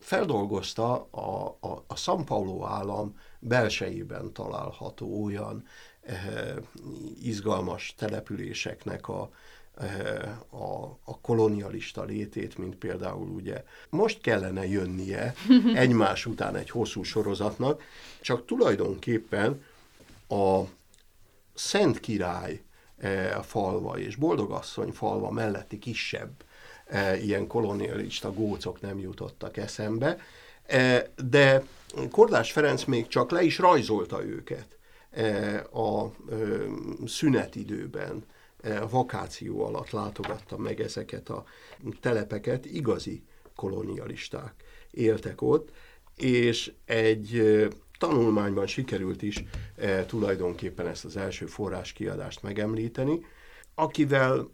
feldolgozta 0.08 1.08
a, 1.12 1.58
a, 1.60 1.84
a 1.88 1.96
São 1.96 2.24
Paulo 2.26 2.66
állam 2.66 3.16
belsejében 3.40 4.34
található 4.34 5.24
olyan 5.24 5.64
eh, 6.02 6.56
izgalmas 7.22 7.94
településeknek 7.98 9.08
a, 9.08 9.30
eh, 9.78 10.54
a, 10.62 11.00
a 11.04 11.20
kolonialista 11.22 12.04
létét, 12.04 12.58
mint 12.58 12.76
például 12.76 13.30
ugye 13.30 13.64
most 13.90 14.22
kellene 14.22 14.68
jönnie 14.68 15.34
egymás 15.74 16.26
után 16.26 16.56
egy 16.56 16.70
hosszú 16.70 17.04
sorozatnak, 17.04 17.84
csak 18.22 18.46
tulajdonképpen 18.46 19.64
a 20.28 20.62
Szent 21.54 22.00
Király 22.00 22.62
eh, 22.98 23.42
falva 23.44 24.00
és 24.00 24.16
Boldogasszony 24.16 24.92
falva 24.92 25.32
melletti 25.32 25.80
kisebb 25.80 26.46
ilyen 27.22 27.48
kolonialista 27.48 28.34
gócok 28.34 28.82
nem 28.82 29.00
jutottak 29.00 29.58
eszembe, 29.58 30.18
e, 30.66 31.12
de 31.30 31.64
Kordás 32.12 32.52
Ferenc 32.52 32.84
még 32.84 33.08
csak 33.08 33.32
le 33.32 33.44
is 33.44 33.58
rajzolta 33.58 34.26
őket 34.26 34.78
e, 35.12 35.58
a 35.72 36.06
e, 36.06 36.36
szünetidőben, 37.06 38.26
e, 38.62 38.80
vakáció 38.80 39.66
alatt 39.66 39.90
látogatta 39.90 40.58
meg 40.58 40.82
ezeket 40.82 41.30
a 41.30 41.44
telepeket, 42.02 42.66
igazi 42.66 43.24
kolonialisták 43.56 44.54
éltek 44.92 45.42
ott, 45.42 45.72
és 46.16 46.72
egy 46.86 47.38
e, 47.38 47.68
tanulmányban 48.00 48.68
sikerült 48.68 49.22
is 49.22 49.44
e, 49.76 50.06
tulajdonképpen 50.06 50.88
ezt 50.88 51.06
az 51.06 51.18
első 51.18 51.46
forráskiadást 51.46 52.42
megemlíteni, 52.42 53.26
akivel 53.76 54.50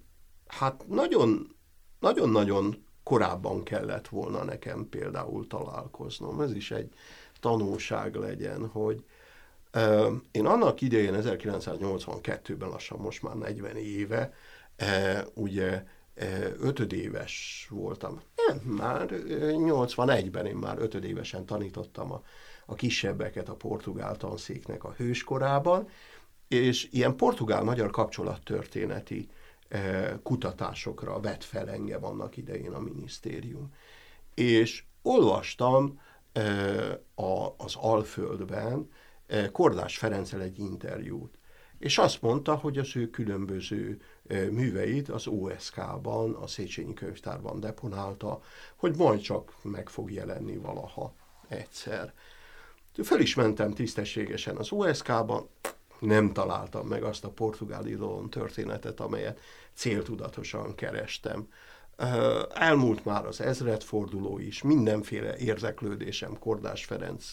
hát 0.48 0.88
nagyon 0.88 1.53
nagyon-nagyon 2.04 2.86
korábban 3.04 3.64
kellett 3.64 4.08
volna 4.08 4.44
nekem 4.44 4.90
például 4.90 5.48
találkoznom. 5.48 6.42
Ez 6.42 6.56
is 6.56 6.72
egy 6.72 6.94
tanulság 7.40 8.16
legyen, 8.16 8.68
hogy 8.68 9.04
én 10.32 10.46
annak 10.46 10.82
idején 10.82 11.16
1982-ben 11.18 12.70
lassan 12.70 13.00
most 13.00 13.22
már 13.24 13.36
40 13.36 13.76
éve, 13.76 14.34
ugye 15.34 15.84
ötödéves 16.60 17.68
voltam. 17.70 18.22
Nem, 18.48 18.58
már 18.58 19.08
81-ben 19.10 20.46
én 20.46 20.56
már 20.56 20.78
ötödévesen 20.80 21.46
tanítottam 21.46 22.12
a, 22.12 22.22
a 22.66 22.74
kisebbeket 22.74 23.50
a 23.50 23.56
portugál 23.56 24.18
tanszéknek 24.18 24.84
a 24.84 24.94
hőskorában, 24.98 25.90
és 26.48 26.88
ilyen 26.92 27.16
portugál-magyar 27.16 27.92
kapcsolattörténeti 27.92 29.30
kutatásokra 30.24 31.20
vett 31.20 31.44
fel 31.44 31.70
engem 31.70 32.06
annak 32.06 32.38
idején 32.38 32.72
a 32.72 32.80
minisztérium. 32.80 33.74
És 34.34 34.84
olvastam 35.02 36.00
az 37.56 37.76
Alföldben 37.76 38.90
Kordás 39.52 39.98
Ferenccel 39.98 40.42
egy 40.42 40.60
interjút, 40.60 41.38
és 41.80 41.98
azt 41.98 42.22
mondta, 42.22 42.56
hogy 42.56 42.78
az 42.78 42.96
ő 42.96 43.10
különböző 43.10 44.02
műveit 44.30 45.10
az 45.10 45.28
OSK-ban, 45.28 46.34
a 46.34 46.48
Széchenyi 46.48 46.94
Könyvtárban 46.94 47.60
deponálta, 47.60 48.42
hogy 48.76 48.96
majd 48.96 49.22
csak 49.22 49.54
meg 49.62 49.90
fog 49.90 50.12
jelenni 50.12 50.58
valaha 50.58 51.14
egyszer. 51.48 52.14
Föl 53.04 53.20
is 53.20 53.36
mentem 53.36 53.74
tisztességesen 53.74 54.58
az 54.58 54.72
OSK-ban, 54.72 55.50
nem 56.04 56.34
találtam 56.34 56.88
meg 56.88 57.04
azt 57.04 57.26
a 57.26 57.30
portugál 57.30 57.86
irodalom 57.86 58.30
történetet, 58.30 59.00
amelyet 59.00 59.40
céltudatosan 59.74 60.76
kerestem. 60.76 61.48
Elmúlt 62.54 63.06
már 63.06 63.26
az 63.26 63.42
ezredforduló 63.42 64.40
is, 64.40 64.62
mindenféle 64.62 65.38
érdeklődésem 65.38 66.40
Kordás 66.40 66.86
Ferenc 66.86 67.26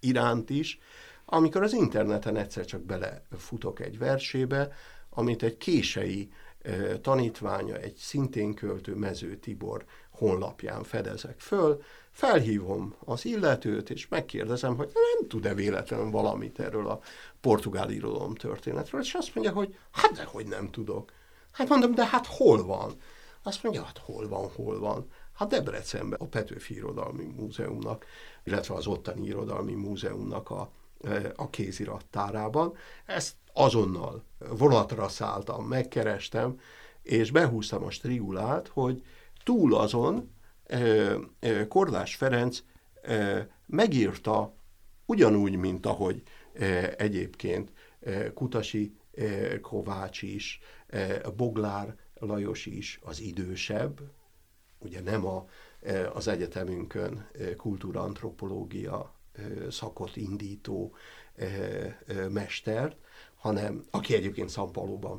iránt 0.00 0.50
is, 0.50 0.78
amikor 1.24 1.62
az 1.62 1.72
interneten 1.72 2.36
egyszer 2.36 2.64
csak 2.64 2.80
belefutok 2.80 3.80
egy 3.80 3.98
versébe, 3.98 4.72
amit 5.10 5.42
egy 5.42 5.56
kései 5.56 6.30
tanítványa, 7.00 7.76
egy 7.76 7.96
szintén 7.96 8.54
költő 8.54 8.94
Mező 8.94 9.36
Tibor 9.36 9.84
honlapján 10.10 10.82
fedezek 10.82 11.40
föl, 11.40 11.82
felhívom 12.18 12.94
az 13.04 13.24
illetőt, 13.24 13.90
és 13.90 14.08
megkérdezem, 14.08 14.76
hogy 14.76 14.90
nem 14.94 15.28
tud-e 15.28 15.54
véletlenül 15.54 16.10
valamit 16.10 16.60
erről 16.60 16.88
a 16.88 17.00
portugál 17.40 17.90
irodalom 17.90 18.34
történetről, 18.34 19.00
és 19.00 19.14
azt 19.14 19.34
mondja, 19.34 19.52
hogy 19.52 19.78
hát 19.90 20.12
de 20.12 20.24
hogy 20.24 20.46
nem 20.46 20.70
tudok. 20.70 21.12
Hát 21.52 21.68
mondom, 21.68 21.94
de 21.94 22.06
hát 22.06 22.26
hol 22.26 22.66
van? 22.66 22.94
Azt 23.42 23.62
mondja, 23.62 23.82
hát 23.82 23.98
hol 23.98 24.28
van, 24.28 24.50
hol 24.54 24.78
van? 24.78 25.10
Hát 25.32 25.48
Debrecenben, 25.48 26.18
a 26.20 26.24
Petőfi 26.24 26.74
Irodalmi 26.74 27.24
Múzeumnak, 27.24 28.04
illetve 28.44 28.74
az 28.74 28.86
ottani 28.86 29.26
Irodalmi 29.26 29.74
Múzeumnak 29.74 30.50
a, 30.50 30.70
a 31.36 31.50
kézirattárában. 31.50 32.74
Ezt 33.06 33.34
azonnal 33.52 34.24
vonatra 34.38 35.08
szálltam, 35.08 35.64
megkerestem, 35.64 36.60
és 37.02 37.30
behúztam 37.30 37.84
a 37.84 37.90
strigulát, 37.90 38.68
hogy 38.68 39.02
túl 39.44 39.74
azon 39.74 40.36
Korlás 41.68 42.16
Ferenc 42.16 42.62
megírta 43.66 44.54
ugyanúgy, 45.06 45.56
mint 45.56 45.86
ahogy 45.86 46.22
egyébként 46.96 47.72
Kutasi 48.34 48.96
Kovács 49.60 50.22
is, 50.22 50.60
Boglár 51.36 51.96
Lajos 52.14 52.66
is 52.66 52.98
az 53.02 53.20
idősebb, 53.20 54.00
ugye 54.78 55.00
nem 55.00 55.26
a, 55.26 55.48
az 56.12 56.28
egyetemünkön 56.28 57.28
kultúrantropológia 57.56 59.14
szakot 59.70 60.16
indító 60.16 60.94
mestert, 62.28 62.96
hanem 63.34 63.84
aki 63.90 64.14
egyébként 64.14 64.48
Szampalóban 64.48 65.18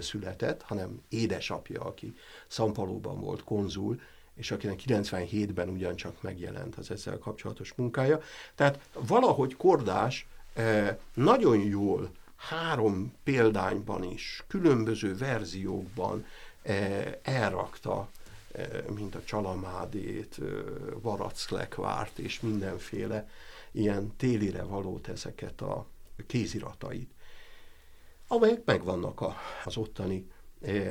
született, 0.00 0.62
hanem 0.62 1.02
édesapja, 1.08 1.80
aki 1.80 2.14
Szampalóban 2.48 3.20
volt 3.20 3.44
konzul, 3.44 4.00
és 4.40 4.50
akinek 4.50 4.80
97-ben 4.86 5.68
ugyancsak 5.68 6.22
megjelent 6.22 6.76
az 6.76 6.90
ezzel 6.90 7.18
kapcsolatos 7.18 7.72
munkája. 7.74 8.20
Tehát 8.54 8.80
valahogy 8.92 9.56
Kordás 9.56 10.26
nagyon 11.14 11.58
jól 11.58 12.10
három 12.36 13.12
példányban 13.24 14.04
is, 14.04 14.44
különböző 14.48 15.16
verziókban 15.16 16.26
elrakta, 17.22 18.08
mint 18.94 19.14
a 19.14 19.24
Csalamádét, 19.24 20.40
Varacklekvárt 21.02 22.18
és 22.18 22.40
mindenféle 22.40 23.28
ilyen 23.72 24.16
télire 24.16 24.62
valót 24.62 25.08
ezeket 25.08 25.60
a 25.60 25.86
kéziratait, 26.26 27.10
amelyek 28.26 28.64
megvannak 28.64 29.24
az 29.64 29.76
ottani 29.76 30.30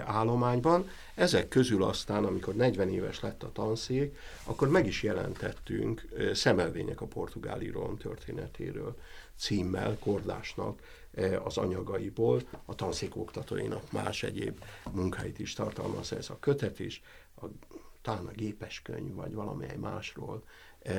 állományban. 0.05 0.89
Ezek 1.15 1.47
közül 1.47 1.83
aztán, 1.83 2.25
amikor 2.25 2.55
40 2.55 2.89
éves 2.89 3.19
lett 3.19 3.43
a 3.43 3.51
tanszék, 3.51 4.17
akkor 4.43 4.69
meg 4.69 4.87
is 4.87 5.03
jelentettünk 5.03 6.07
szemelvények 6.33 7.01
a 7.01 7.05
portugál 7.05 7.61
irodalom 7.61 7.97
történetéről 7.97 8.97
címmel 9.37 9.97
Kordásnak 9.99 10.81
az 11.43 11.57
anyagaiból, 11.57 12.41
a 12.65 12.75
tanszék 12.75 13.15
oktatóinak 13.15 13.91
más 13.91 14.23
egyéb 14.23 14.63
munkáit 14.91 15.39
is 15.39 15.53
tartalmaz 15.53 16.13
ez 16.13 16.29
a 16.29 16.39
kötet 16.39 16.79
is, 16.79 17.01
a, 17.41 17.45
talán 18.01 18.25
a 18.25 18.31
gépes 18.31 18.81
könyv, 18.81 19.13
vagy 19.13 19.33
valamely 19.33 19.75
másról 19.75 20.43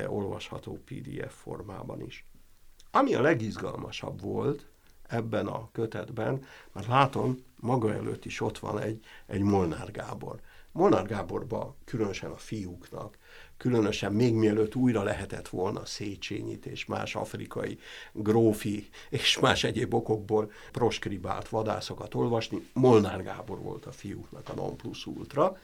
olvasható 0.07 0.79
PDF 0.85 1.35
formában 1.35 2.01
is. 2.01 2.27
Ami 2.91 3.15
a 3.15 3.21
legizgalmasabb 3.21 4.21
volt 4.21 4.67
ebben 5.11 5.47
a 5.47 5.69
kötetben, 5.73 6.45
mert 6.73 6.87
látom, 6.87 7.39
maga 7.57 7.95
előtt 7.95 8.25
is 8.25 8.41
ott 8.41 8.59
van 8.59 8.81
egy, 8.81 9.05
egy 9.27 9.41
Molnár 9.41 9.91
Gábor. 9.91 10.41
Molnár 10.73 11.07
Gáborba, 11.07 11.77
különösen 11.85 12.31
a 12.31 12.37
fiúknak, 12.37 13.19
különösen 13.57 14.13
még 14.13 14.35
mielőtt 14.35 14.75
újra 14.75 15.03
lehetett 15.03 15.49
volna 15.49 15.87
Széchenyit 15.87 16.67
és 16.67 16.87
más 16.87 17.15
afrikai 17.15 17.79
grófi 18.13 18.89
és 19.09 19.39
más 19.39 19.65
egyéb 19.65 19.95
okokból 19.95 20.53
proskribált 20.73 21.49
vadászokat 21.49 22.15
olvasni, 22.15 22.69
Molnár 22.73 23.23
Gábor 23.23 23.59
volt 23.59 23.87
a 23.87 23.93
fiúknak 23.93 24.49
a 24.49 24.55
non 24.55 24.77
plus 24.77 25.07
ultra, 25.07 25.57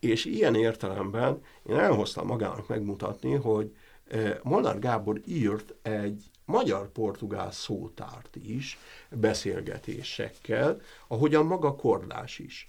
és 0.00 0.24
ilyen 0.24 0.54
értelemben 0.54 1.42
én 1.68 1.76
elhoztam 1.76 2.26
magának 2.26 2.68
megmutatni, 2.68 3.34
hogy 3.34 3.76
eh, 4.08 4.36
Molnár 4.42 4.78
Gábor 4.78 5.20
írt 5.24 5.74
egy 5.82 6.30
magyar-portugál 6.44 7.52
szótárt 7.52 8.36
is, 8.36 8.78
beszélgetésekkel, 9.10 10.80
ahogyan 11.08 11.46
maga 11.46 11.74
Kordás 11.74 12.38
is. 12.38 12.68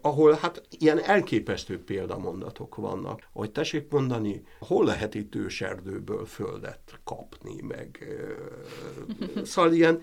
Ahol 0.00 0.32
hát 0.32 0.62
ilyen 0.70 1.02
elképesztő 1.02 1.84
példamondatok 1.84 2.74
vannak, 2.74 3.28
hogy 3.32 3.52
tessék 3.52 3.90
mondani, 3.90 4.46
hol 4.58 4.84
lehet 4.84 5.14
itt 5.14 5.34
őserdőből 5.34 6.26
földet 6.26 7.00
kapni, 7.04 7.60
meg 7.60 8.06
szóval 9.44 9.72
ilyen 9.72 10.02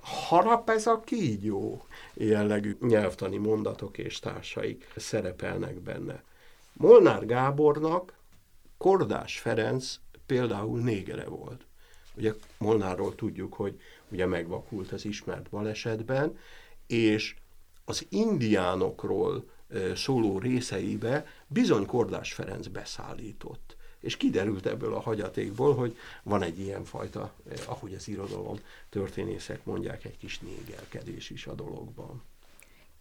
harap 0.00 0.70
ez 0.70 0.86
a 0.86 1.00
kígyó 1.00 1.86
jellegű 2.14 2.76
nyelvtani 2.80 3.36
mondatok 3.36 3.98
és 3.98 4.18
társaik 4.18 4.88
szerepelnek 4.96 5.80
benne. 5.80 6.22
Molnár 6.72 7.26
Gábornak 7.26 8.14
Kordás 8.78 9.38
Ferenc 9.38 9.98
például 10.26 10.80
négere 10.80 11.24
volt. 11.24 11.66
Ugye 12.20 12.34
Molnáról 12.58 13.14
tudjuk, 13.14 13.54
hogy 13.54 13.80
ugye 14.08 14.26
megvakult 14.26 14.92
az 14.92 15.04
ismert 15.04 15.50
balesetben, 15.50 16.38
és 16.86 17.34
az 17.84 18.06
indiánokról 18.08 19.44
szóló 19.94 20.38
részeibe 20.38 21.26
bizony 21.46 21.86
Kordás 21.86 22.32
Ferenc 22.32 22.66
beszállított. 22.66 23.76
És 24.00 24.16
kiderült 24.16 24.66
ebből 24.66 24.94
a 24.94 25.00
hagyatékból, 25.00 25.74
hogy 25.74 25.96
van 26.22 26.42
egy 26.42 26.58
ilyen 26.58 26.84
fajta, 26.84 27.34
ahogy 27.66 27.94
az 27.94 28.08
irodalom 28.08 28.58
történészek 28.88 29.64
mondják, 29.64 30.04
egy 30.04 30.16
kis 30.16 30.38
négelkedés 30.38 31.30
is 31.30 31.46
a 31.46 31.54
dologban. 31.54 32.22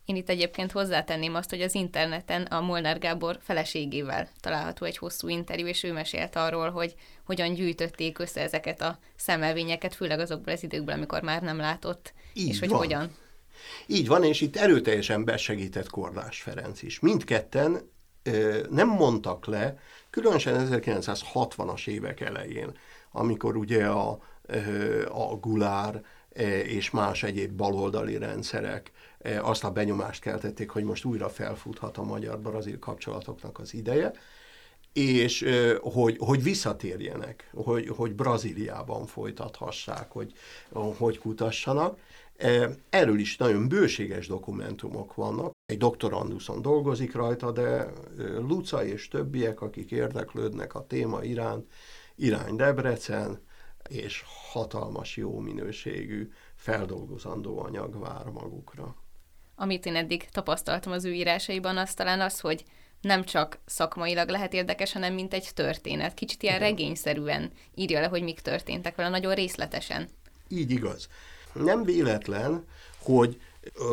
Én 0.10 0.16
itt 0.16 0.30
egyébként 0.30 0.72
hozzátenném 0.72 1.36
azt, 1.36 1.50
hogy 1.50 1.62
az 1.62 1.76
interneten 1.76 2.42
a 2.42 2.62
Molnár 2.62 3.00
Gábor 3.00 3.40
feleségével 3.42 4.30
található 4.40 4.86
egy 4.86 4.98
hosszú 4.98 5.28
interjú, 5.28 5.66
és 5.66 5.84
ő 5.84 5.94
mesélt 5.94 6.36
arról, 6.36 6.70
hogy 6.70 6.96
hogyan 7.26 7.54
gyűjtötték 7.54 8.20
össze 8.20 8.42
ezeket 8.42 8.82
a 8.82 9.00
szemelvényeket, 9.16 9.96
főleg 9.96 10.20
azokból 10.20 10.54
az 10.54 10.64
időkból, 10.64 10.94
amikor 10.94 11.22
már 11.22 11.42
nem 11.42 11.58
látott, 11.58 12.14
Így 12.34 12.48
és 12.48 12.60
hogy 12.60 12.70
van. 12.70 12.78
hogyan. 12.78 13.16
Így 13.88 14.08
van, 14.08 14.24
és 14.24 14.42
itt 14.42 14.56
erőteljesen 14.56 15.24
besegített 15.24 15.90
Kordás 15.90 16.42
Ferenc 16.42 16.82
is. 16.82 17.00
Mindketten 17.00 17.90
ö, 18.24 18.60
nem 18.70 18.88
mondtak 18.88 19.46
le, 19.46 19.78
különösen 20.10 20.68
1960-as 20.72 21.88
évek 21.88 22.20
elején, 22.20 22.78
amikor 23.12 23.56
ugye 23.56 23.86
a, 23.86 24.20
ö, 24.42 25.06
a 25.06 25.36
Gulár, 25.36 26.02
és 26.66 26.90
más 26.90 27.24
egyéb 27.24 27.52
baloldali 27.52 28.18
rendszerek 28.18 28.92
azt 29.42 29.64
a 29.64 29.72
benyomást 29.72 30.22
keltették, 30.22 30.70
hogy 30.70 30.84
most 30.84 31.06
újra 31.06 31.30
felfuthat 31.30 31.98
a 31.98 32.04
magyar-brazil 32.04 32.80
kapcsolatoknak 32.80 33.60
az 33.60 33.74
ideje, 33.74 34.12
és 34.94 35.46
hogy, 35.82 36.18
hogy 36.20 36.44
visszatérjenek, 36.44 37.50
hogy, 37.54 37.88
hogy 37.88 38.14
Brazíliában 38.16 39.06
folytathassák, 39.06 40.12
hogy, 40.12 40.34
hogy 40.98 41.20
kutassanak. 41.20 41.98
Erről 42.90 43.20
is 43.20 43.38
nagyon 43.38 43.68
bőséges 43.68 44.28
dokumentumok 44.28 45.16
vannak. 45.16 45.52
Egy 45.66 45.78
doktoranduson 45.78 46.62
dolgozik 46.62 47.14
rajta, 47.14 47.52
de 47.52 47.94
Luca 48.38 48.86
és 48.86 49.08
többiek, 49.08 49.62
akik 49.62 49.92
érdeklődnek 49.92 50.76
a 50.76 50.86
téma 50.88 51.24
iránt, 51.24 51.68
irány 52.16 52.56
Debrecen, 52.56 53.40
és 53.90 54.24
hatalmas 54.52 55.18
jó 55.18 55.40
minőségű 55.40 56.32
feldolgozandó 56.56 57.60
anyag 57.60 58.00
vár 58.00 58.26
magukra. 58.26 58.96
Amit 59.56 59.86
én 59.86 59.96
eddig 59.96 60.30
tapasztaltam 60.30 60.92
az 60.92 61.06
ő 61.06 61.14
írásaiban, 61.14 61.78
az 61.78 61.94
talán 61.94 62.22
az, 62.22 62.40
hogy 62.40 62.66
nem 63.02 63.24
csak 63.24 63.60
szakmailag 63.66 64.30
lehet 64.30 64.54
érdekes, 64.54 64.94
hanem 64.94 65.14
mint 65.14 65.34
egy 65.34 65.50
történet. 65.54 66.14
Kicsit 66.14 66.44
ilyen 66.44 66.60
regényszerűen 66.60 67.52
írja 67.76 68.00
le, 68.00 68.08
hogy 68.08 68.24
mik 68.24 68.40
történtek 68.40 68.96
vele, 68.96 69.10
nagyon 69.10 69.34
részletesen. 69.34 70.10
Így 70.48 70.72
igaz. 70.72 71.08
Nem 71.54 71.84
véletlen, 71.84 72.66
hogy 72.98 73.42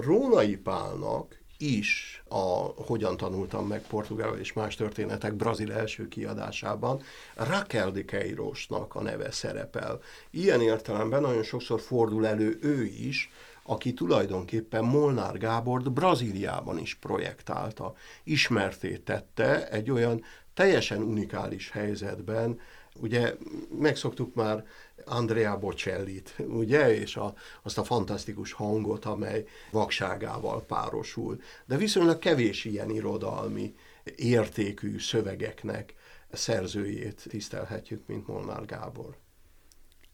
Rónai 0.05 0.57
Pálnak 0.57 1.45
is 1.59 2.23
a 2.29 2.45
Hogyan 2.83 3.17
tanultam 3.17 3.67
meg 3.67 3.87
Portugál 3.87 4.39
és 4.39 4.53
más 4.53 4.75
történetek 4.75 5.35
brazil 5.35 5.73
első 5.73 6.09
kiadásában 6.09 7.03
Raquel 7.35 7.91
de 7.91 8.05
Queirosnak 8.05 8.95
a 8.95 9.03
neve 9.03 9.31
szerepel. 9.31 10.01
Ilyen 10.31 10.61
értelemben 10.61 11.21
nagyon 11.21 11.43
sokszor 11.43 11.81
fordul 11.81 12.27
elő 12.27 12.59
ő 12.63 12.85
is, 12.85 13.31
aki 13.63 13.93
tulajdonképpen 13.93 14.85
Molnár 14.85 15.39
Gábort 15.39 15.93
Brazíliában 15.93 16.79
is 16.79 16.95
projektálta, 16.95 17.95
ismerté 18.25 18.97
tette 18.97 19.69
egy 19.69 19.91
olyan 19.91 20.25
teljesen 20.55 21.03
unikális 21.03 21.71
helyzetben, 21.71 22.61
ugye 23.01 23.35
megszoktuk 23.79 24.35
már 24.35 24.67
Andrea 25.05 25.59
Bocellit, 25.59 26.35
ugye, 26.63 26.95
és 26.95 27.17
a, 27.17 27.35
azt 27.63 27.79
a 27.79 27.85
fantasztikus 27.85 28.53
hangot, 28.53 29.05
amely 29.05 29.45
vakságával 29.71 30.63
párosul. 30.63 31.41
De 31.65 31.77
viszonylag 31.77 32.19
kevés 32.19 32.65
ilyen 32.65 32.91
irodalmi 32.91 33.75
értékű 34.17 34.99
szövegeknek 34.99 35.95
szerzőjét 36.33 37.25
tisztelhetjük, 37.29 38.07
mint 38.07 38.27
Molnár 38.27 38.65
Gábor. 38.65 39.17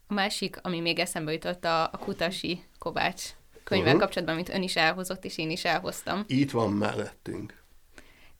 A 0.07 0.13
másik, 0.13 0.57
ami 0.61 0.79
még 0.79 0.99
eszembe 0.99 1.31
jutott, 1.31 1.65
a, 1.65 1.83
a 1.83 1.97
Kutasi 1.97 2.63
Kovács 2.79 3.23
könyvvel 3.63 3.87
uh-huh. 3.87 4.01
kapcsolatban, 4.01 4.35
amit 4.35 4.49
ön 4.49 4.63
is 4.63 4.75
elhozott, 4.75 5.25
és 5.25 5.37
én 5.37 5.49
is 5.49 5.65
elhoztam. 5.65 6.23
Itt 6.27 6.51
van 6.51 6.71
mellettünk. 6.71 7.63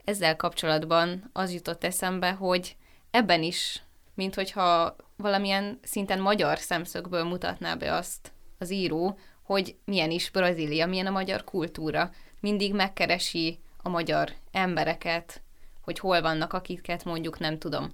Ezzel 0.03 0.35
kapcsolatban 0.35 1.29
az 1.33 1.53
jutott 1.53 1.83
eszembe, 1.83 2.31
hogy 2.31 2.75
ebben 3.11 3.43
is, 3.43 3.83
mint 4.13 4.35
hogyha 4.35 4.95
valamilyen 5.15 5.79
szinten 5.83 6.19
magyar 6.19 6.59
szemszögből 6.59 7.23
mutatná 7.23 7.75
be 7.75 7.93
azt 7.93 8.31
az 8.57 8.71
író, 8.71 9.17
hogy 9.43 9.75
milyen 9.85 10.11
is 10.11 10.29
Brazília, 10.29 10.87
milyen 10.87 11.07
a 11.07 11.11
magyar 11.11 11.43
kultúra. 11.43 12.11
Mindig 12.39 12.73
megkeresi 12.73 13.59
a 13.77 13.89
magyar 13.89 14.31
embereket, 14.51 15.41
hogy 15.81 15.99
hol 15.99 16.21
vannak, 16.21 16.53
akiket 16.53 17.03
mondjuk 17.03 17.39
nem 17.39 17.57
tudom, 17.57 17.91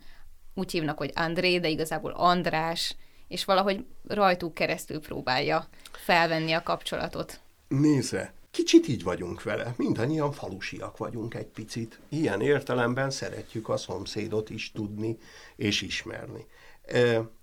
úgy 0.53 0.71
hívnak, 0.71 0.97
hogy 0.97 1.11
André, 1.15 1.59
de 1.59 1.67
igazából 1.67 2.11
András, 2.11 2.95
és 3.27 3.45
valahogy 3.45 3.85
rajtuk 4.07 4.53
keresztül 4.53 4.99
próbálja 4.99 5.67
felvenni 5.91 6.51
a 6.51 6.63
kapcsolatot. 6.63 7.39
Nézze, 7.67 8.33
kicsit 8.59 8.87
így 8.87 9.03
vagyunk 9.03 9.43
vele, 9.43 9.73
mindannyian 9.77 10.31
falusiak 10.31 10.97
vagyunk 10.97 11.33
egy 11.33 11.45
picit. 11.45 11.99
Ilyen 12.09 12.41
értelemben 12.41 13.09
szeretjük 13.09 13.69
a 13.69 13.77
szomszédot 13.77 14.49
is 14.49 14.71
tudni 14.71 15.17
és 15.55 15.81
ismerni. 15.81 16.45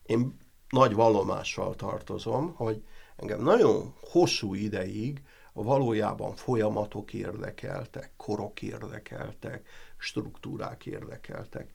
Én 0.06 0.36
nagy 0.68 0.94
vallomással 0.94 1.74
tartozom, 1.74 2.54
hogy 2.54 2.82
engem 3.16 3.42
nagyon 3.42 3.94
hosszú 4.00 4.54
ideig 4.54 5.22
valójában 5.52 6.34
folyamatok 6.34 7.12
érdekeltek, 7.12 8.10
korok 8.16 8.62
érdekeltek, 8.62 9.68
struktúrák 9.98 10.86
érdekeltek. 10.86 11.74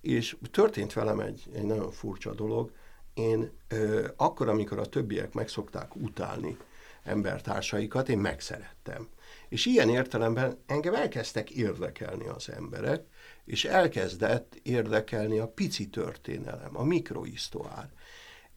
És 0.00 0.36
történt 0.50 0.92
velem 0.92 1.20
egy, 1.20 1.42
egy 1.54 1.64
nagyon 1.64 1.90
furcsa 1.90 2.34
dolog, 2.34 2.72
én 3.14 3.50
ö, 3.68 4.08
akkor, 4.16 4.48
amikor 4.48 4.78
a 4.78 4.86
többiek 4.86 5.34
megszokták 5.34 5.96
utálni 5.96 6.56
embertársaikat, 7.04 8.08
én 8.08 8.18
megszerettem. 8.18 9.08
És 9.48 9.66
ilyen 9.66 9.88
értelemben 9.88 10.58
engem 10.66 10.94
elkezdtek 10.94 11.50
érdekelni 11.50 12.28
az 12.28 12.48
emberek, 12.48 13.04
és 13.44 13.64
elkezdett 13.64 14.60
érdekelni 14.62 15.38
a 15.38 15.48
pici 15.48 15.88
történelem, 15.88 16.76
a 16.76 16.84
mikrohisztoár. 16.84 17.90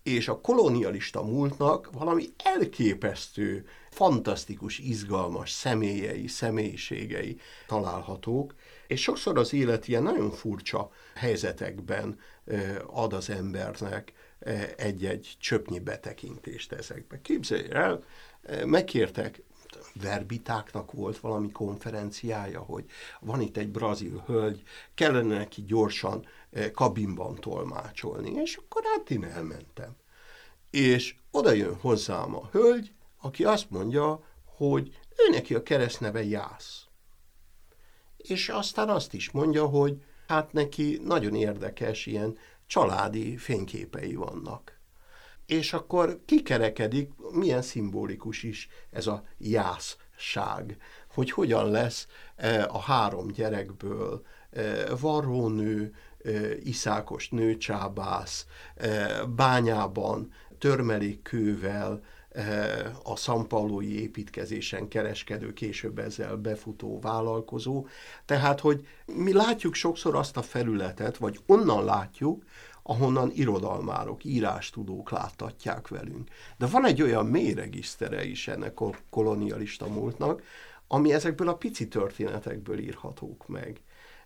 És 0.03 0.27
a 0.27 0.41
kolonialista 0.41 1.23
múltnak 1.23 1.89
valami 1.91 2.25
elképesztő, 2.43 3.65
fantasztikus, 3.89 4.79
izgalmas 4.79 5.51
személyei, 5.51 6.27
személyiségei 6.27 7.39
találhatók, 7.67 8.55
és 8.87 9.01
sokszor 9.01 9.37
az 9.37 9.53
élet 9.53 9.87
ilyen 9.87 10.03
nagyon 10.03 10.31
furcsa 10.31 10.91
helyzetekben 11.15 12.19
ad 12.85 13.13
az 13.13 13.29
embernek 13.29 14.13
egy-egy 14.77 15.35
csöpnyi 15.39 15.79
betekintést 15.79 16.71
ezekbe. 16.71 17.21
Képzelj 17.21 17.71
el, 17.71 18.03
megkértek, 18.65 19.41
verbitáknak 20.01 20.91
volt 20.91 21.19
valami 21.19 21.51
konferenciája, 21.51 22.59
hogy 22.59 22.85
van 23.19 23.41
itt 23.41 23.57
egy 23.57 23.69
brazil 23.69 24.23
hölgy, 24.25 24.63
kellene 24.93 25.37
neki 25.37 25.63
gyorsan 25.63 26.25
kabinban 26.73 27.35
tolmácsolni, 27.35 28.31
és 28.31 28.55
akkor 28.55 28.81
hát 28.83 29.09
én 29.09 29.23
elmentem. 29.23 29.95
És 30.69 31.15
oda 31.31 31.51
jön 31.51 31.75
hozzám 31.75 32.35
a 32.35 32.49
hölgy, 32.51 32.93
aki 33.21 33.43
azt 33.43 33.69
mondja, 33.69 34.23
hogy 34.45 34.97
ő 35.09 35.31
neki 35.31 35.55
a 35.55 35.63
keresztneve 35.63 36.23
Jász. 36.23 36.87
És 38.17 38.49
aztán 38.49 38.89
azt 38.89 39.13
is 39.13 39.31
mondja, 39.31 39.65
hogy 39.65 40.03
hát 40.27 40.53
neki 40.53 40.99
nagyon 41.03 41.35
érdekes 41.35 42.05
ilyen 42.05 42.37
családi 42.67 43.37
fényképei 43.37 44.15
vannak. 44.15 44.81
És 45.45 45.73
akkor 45.73 46.19
kikerekedik, 46.25 47.11
milyen 47.31 47.61
szimbolikus 47.61 48.43
is 48.43 48.69
ez 48.91 49.07
a 49.07 49.23
jászság, 49.37 50.77
hogy 51.13 51.31
hogyan 51.31 51.71
lesz 51.71 52.07
e, 52.35 52.65
a 52.65 52.79
három 52.79 53.27
gyerekből 53.27 54.25
e, 54.51 54.95
varrónő, 54.99 55.93
e, 56.23 56.55
iszákos 56.57 57.29
nőcsábász, 57.29 58.45
bányában 59.35 60.31
törmelékkővel, 60.57 62.01
a 63.03 63.15
szampaulói 63.15 64.01
építkezésen 64.01 64.87
kereskedő, 64.87 65.53
később 65.53 65.99
ezzel 65.99 66.35
befutó 66.35 66.99
vállalkozó. 66.99 67.87
Tehát, 68.25 68.59
hogy 68.59 68.87
mi 69.05 69.33
látjuk 69.33 69.73
sokszor 69.73 70.15
azt 70.15 70.37
a 70.37 70.41
felületet, 70.41 71.17
vagy 71.17 71.39
onnan 71.45 71.85
látjuk, 71.85 72.43
ahonnan 72.83 73.31
irodalmárok, 73.33 74.23
írástudók 74.23 75.11
láttatják 75.11 75.87
velünk. 75.87 76.29
De 76.57 76.65
van 76.65 76.85
egy 76.85 77.01
olyan 77.01 77.25
mély 77.25 77.53
regisztere 77.53 78.25
is 78.25 78.47
ennek 78.47 78.79
a 78.79 78.89
kolonialista 79.09 79.87
múltnak, 79.87 80.43
ami 80.87 81.13
ezekből 81.13 81.47
a 81.47 81.55
pici 81.55 81.87
történetekből 81.87 82.79
írhatók 82.79 83.47
meg. 83.47 83.81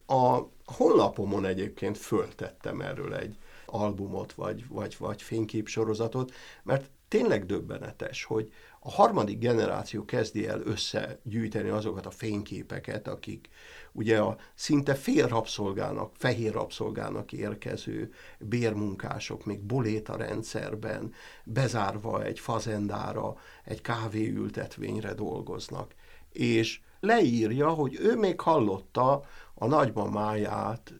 A 0.08 0.39
honlapomon 0.65 1.46
egyébként 1.46 1.98
föltettem 1.98 2.82
erről 2.82 3.15
egy 3.15 3.38
albumot, 3.65 4.34
vagy, 4.34 4.67
vagy, 4.67 4.96
vagy 5.00 5.22
fényképsorozatot, 5.22 6.34
mert 6.63 6.89
tényleg 7.08 7.46
döbbenetes, 7.46 8.24
hogy 8.24 8.52
a 8.88 8.91
harmadik 8.91 9.39
generáció 9.39 10.06
kezdi 10.06 10.47
el 10.47 10.62
összegyűjteni 10.62 11.69
azokat 11.69 12.06
a 12.06 12.12
fényképeket, 12.12 13.08
akik 13.08 13.50
ugye 13.91 14.19
a 14.19 14.38
szinte 14.56 14.95
fél 14.95 15.28
rabszolgának, 15.28 16.12
fehér 16.17 16.54
rabszolgának 16.54 17.32
érkező 17.32 18.13
bérmunkások 18.39 19.45
még 19.45 19.60
boléta 19.60 20.15
rendszerben, 20.15 21.13
bezárva 21.43 22.23
egy 22.23 22.39
fazendára, 22.39 23.36
egy 23.63 23.82
kávéültetvényre 23.82 25.13
dolgoznak. 25.13 25.93
És 26.32 26.80
leírja, 27.00 27.69
hogy 27.69 27.97
ő 28.00 28.15
még 28.15 28.39
hallotta 28.39 29.23
a 29.54 29.67
nagymamáját 29.67 30.93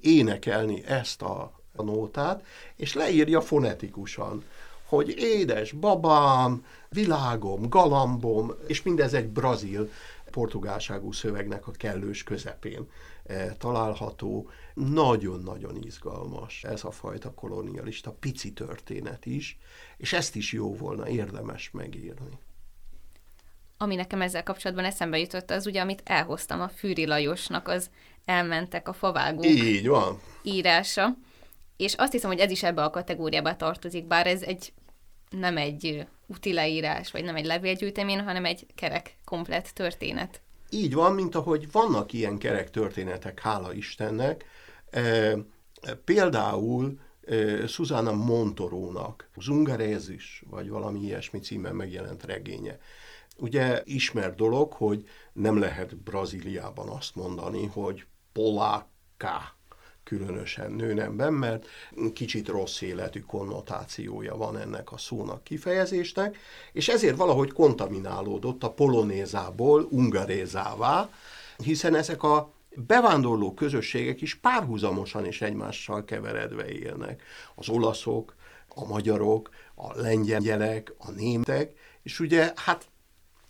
énekelni 0.00 0.84
ezt 0.84 1.22
a, 1.22 1.60
nótát, 1.76 2.46
és 2.76 2.94
leírja 2.94 3.40
fonetikusan 3.40 4.44
hogy 4.96 5.14
édes 5.18 5.72
babám, 5.72 6.64
világom, 6.92 7.68
galambom, 7.68 8.52
és 8.66 8.82
mindez 8.82 9.14
egy 9.14 9.28
brazil 9.28 9.90
portugálságú 10.30 11.12
szövegnek 11.12 11.66
a 11.66 11.70
kellős 11.70 12.22
közepén 12.22 12.88
e, 13.24 13.54
található. 13.56 14.50
Nagyon-nagyon 14.74 15.76
izgalmas 15.82 16.64
ez 16.64 16.84
a 16.84 16.90
fajta 16.90 17.34
kolonialista 17.34 18.12
pici 18.12 18.52
történet 18.52 19.26
is, 19.26 19.58
és 19.96 20.12
ezt 20.12 20.36
is 20.36 20.52
jó 20.52 20.74
volna 20.74 21.08
érdemes 21.08 21.70
megírni. 21.70 22.38
Ami 23.76 23.94
nekem 23.94 24.20
ezzel 24.20 24.42
kapcsolatban 24.42 24.84
eszembe 24.84 25.18
jutott, 25.18 25.50
az 25.50 25.66
ugye, 25.66 25.80
amit 25.80 26.02
elhoztam 26.04 26.60
a 26.60 26.68
Fűri 26.68 27.06
Lajosnak, 27.06 27.68
az 27.68 27.90
elmentek 28.24 28.88
a 28.88 28.92
favágók 28.92 29.46
Így 29.46 29.88
van. 29.88 30.20
írása. 30.42 31.16
És 31.76 31.94
azt 31.94 32.12
hiszem, 32.12 32.30
hogy 32.30 32.38
ez 32.38 32.50
is 32.50 32.62
ebbe 32.62 32.84
a 32.84 32.90
kategóriába 32.90 33.56
tartozik, 33.56 34.06
bár 34.06 34.26
ez 34.26 34.42
egy 34.42 34.72
nem 35.30 35.56
egy 35.56 36.06
úti 36.32 36.52
leírás, 36.52 37.10
vagy 37.10 37.24
nem 37.24 37.36
egy 37.36 37.44
levélgyűjtemény, 37.44 38.20
hanem 38.20 38.44
egy 38.44 38.66
kerek, 38.74 39.16
komplett 39.24 39.66
történet. 39.66 40.40
Így 40.70 40.94
van, 40.94 41.14
mint 41.14 41.34
ahogy 41.34 41.70
vannak 41.72 42.12
ilyen 42.12 42.38
kerek 42.38 42.70
történetek, 42.70 43.40
hála 43.40 43.72
Istennek. 43.72 44.44
E, 44.90 45.34
például 46.04 46.98
e, 47.26 47.66
Susanna 47.66 48.12
Montorónak 48.12 49.30
Zungarézis, 49.36 50.42
vagy 50.50 50.68
valami 50.68 51.00
ilyesmi 51.00 51.38
címen 51.38 51.74
megjelent 51.74 52.24
regénye. 52.24 52.78
Ugye 53.38 53.82
ismert 53.84 54.36
dolog, 54.36 54.72
hogy 54.72 55.08
nem 55.32 55.58
lehet 55.58 55.96
Brazíliában 55.96 56.88
azt 56.88 57.14
mondani, 57.14 57.66
hogy 57.66 58.06
poláka 58.32 59.60
különösen 60.18 60.72
nőnemben, 60.72 61.32
mert 61.32 61.66
kicsit 62.12 62.48
rossz 62.48 62.80
életű 62.80 63.20
konnotációja 63.20 64.36
van 64.36 64.58
ennek 64.58 64.92
a 64.92 64.98
szónak 64.98 65.44
kifejezésnek, 65.44 66.38
és 66.72 66.88
ezért 66.88 67.16
valahogy 67.16 67.52
kontaminálódott 67.52 68.62
a 68.62 68.70
polonézából 68.70 69.86
ungarézává, 69.90 71.10
hiszen 71.56 71.94
ezek 71.94 72.22
a 72.22 72.52
bevándorló 72.74 73.54
közösségek 73.54 74.20
is 74.20 74.34
párhuzamosan 74.34 75.24
és 75.24 75.40
egymással 75.40 76.04
keveredve 76.04 76.68
élnek. 76.68 77.22
Az 77.54 77.68
olaszok, 77.68 78.34
a 78.68 78.86
magyarok, 78.86 79.50
a 79.74 80.00
lengyelek, 80.00 80.94
a 80.98 81.10
németek, 81.10 81.72
és 82.02 82.20
ugye 82.20 82.52
hát 82.56 82.88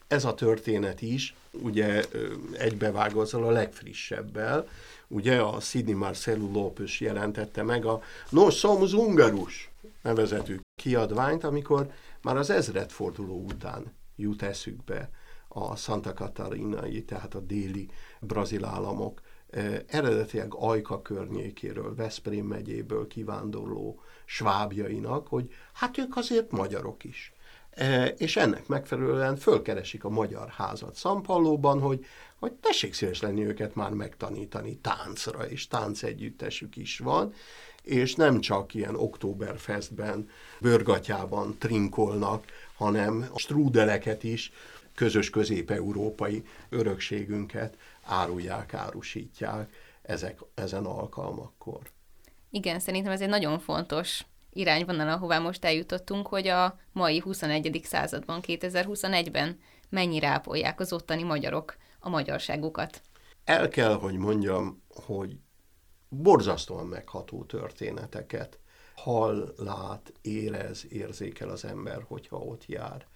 ez 0.09 0.25
a 0.25 0.35
történet 0.35 1.03
is 1.03 1.35
ugye 1.51 2.05
egybevág 2.53 3.17
azzal 3.17 3.45
a 3.45 3.51
legfrissebbel, 3.51 4.69
ugye 5.13 5.41
a 5.41 5.61
Sidney 5.61 5.95
Marcelo 5.95 6.51
López 6.53 6.99
jelentette 6.99 7.63
meg 7.63 7.85
a 7.85 8.01
Nos 8.31 8.59
Somos 8.59 8.93
Ungarus 8.93 9.71
nevezetű 10.03 10.61
kiadványt, 10.75 11.45
amikor 11.45 11.91
már 12.23 12.37
az 12.37 12.51
ezredforduló 12.51 13.45
után 13.45 13.93
jut 14.17 14.43
eszükbe 14.43 15.11
a 15.49 15.77
Santa 15.77 16.13
Catarinai, 16.13 17.05
tehát 17.05 17.35
a 17.35 17.41
déli 17.41 17.89
brazil 18.21 18.65
államok 18.65 19.21
eh, 19.51 19.81
eredetileg 19.87 20.55
Ajka 20.55 21.03
környékéről, 21.03 21.95
Veszprém 21.95 22.47
megyéből 22.47 23.07
kivándorló 23.07 24.01
svábjainak, 24.25 25.27
hogy 25.27 25.53
hát 25.73 25.99
ők 25.99 26.17
azért 26.17 26.51
magyarok 26.51 27.05
is. 27.05 27.33
E, 27.71 28.07
és 28.07 28.37
ennek 28.37 28.67
megfelelően 28.67 29.37
fölkeresik 29.37 30.05
a 30.05 30.09
magyar 30.09 30.49
házat 30.49 30.95
Szampallóban, 30.95 31.81
hogy, 31.81 32.05
hogy 32.43 32.53
tessék 32.53 32.95
szíves 32.95 33.21
lenni 33.21 33.45
őket 33.45 33.75
már 33.75 33.91
megtanítani 33.91 34.77
táncra, 34.77 35.49
és 35.49 35.67
táncegyüttesük 35.67 36.77
is 36.77 36.99
van, 36.99 37.35
és 37.83 38.15
nem 38.15 38.41
csak 38.41 38.75
ilyen 38.75 38.95
Oktoberfestben, 38.95 40.29
bőrgatyában 40.61 41.57
trinkolnak, 41.59 42.45
hanem 42.77 43.29
a 43.33 43.39
strúdeleket 43.39 44.23
is, 44.23 44.53
közös 44.95 45.31
közép-európai 45.31 46.45
örökségünket 46.69 47.77
árulják, 48.03 48.75
árusítják 48.75 49.73
ezek, 50.03 50.41
ezen 50.55 50.85
alkalmakkor. 50.85 51.81
Igen, 52.51 52.81
szerintem 52.81 53.13
ez 53.13 53.21
egy 53.21 53.29
nagyon 53.29 53.59
fontos 53.59 54.25
irányvonal, 54.53 55.09
ahová 55.09 55.39
most 55.39 55.65
eljutottunk, 55.65 56.27
hogy 56.27 56.49
a 56.49 56.79
mai 56.93 57.19
21. 57.19 57.81
században, 57.85 58.41
2021-ben 58.47 59.59
mennyire 59.89 60.29
ápolják 60.29 60.81
az 60.81 60.93
ottani 60.93 61.23
magyarok 61.23 61.77
a 62.03 62.09
magyarságukat. 62.09 63.03
El 63.45 63.69
kell, 63.69 63.95
hogy 63.95 64.17
mondjam, 64.17 64.83
hogy 64.89 65.39
borzasztóan 66.09 66.87
megható 66.87 67.45
történeteket 67.45 68.59
hall, 68.95 69.55
lát, 69.57 70.13
érez, 70.21 70.87
érzékel 70.89 71.49
az 71.49 71.65
ember, 71.65 72.05
hogyha 72.09 72.37
ott 72.37 72.67
jár. 72.67 73.07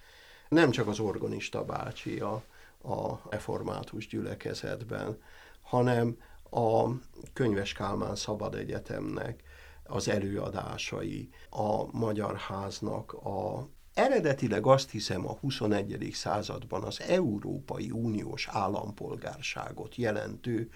Nem 0.49 0.71
csak 0.71 0.87
az 0.87 0.99
organista 0.99 1.65
bácsi 1.65 2.21
a, 2.21 2.43
a 2.83 3.21
református 3.31 4.07
gyülekezetben, 4.07 5.23
hanem 5.63 6.17
a 6.51 6.89
Könyves 7.33 7.73
Kálmán 7.73 8.17
Szabad 8.17 8.55
Egyetemnek 8.55 9.43
az 9.85 10.09
előadásai, 10.09 11.29
a 11.51 11.97
Magyar 11.97 12.37
Háznak 12.37 13.13
a 13.13 13.69
Eredetileg 13.97 14.67
azt 14.67 14.91
hiszem 14.91 15.27
a 15.29 15.33
21. 15.33 16.11
században 16.13 16.83
az 16.83 17.01
Európai 17.01 17.91
Uniós 17.91 18.49
állampolgárságot 18.51 19.97
jelentő 19.97 20.71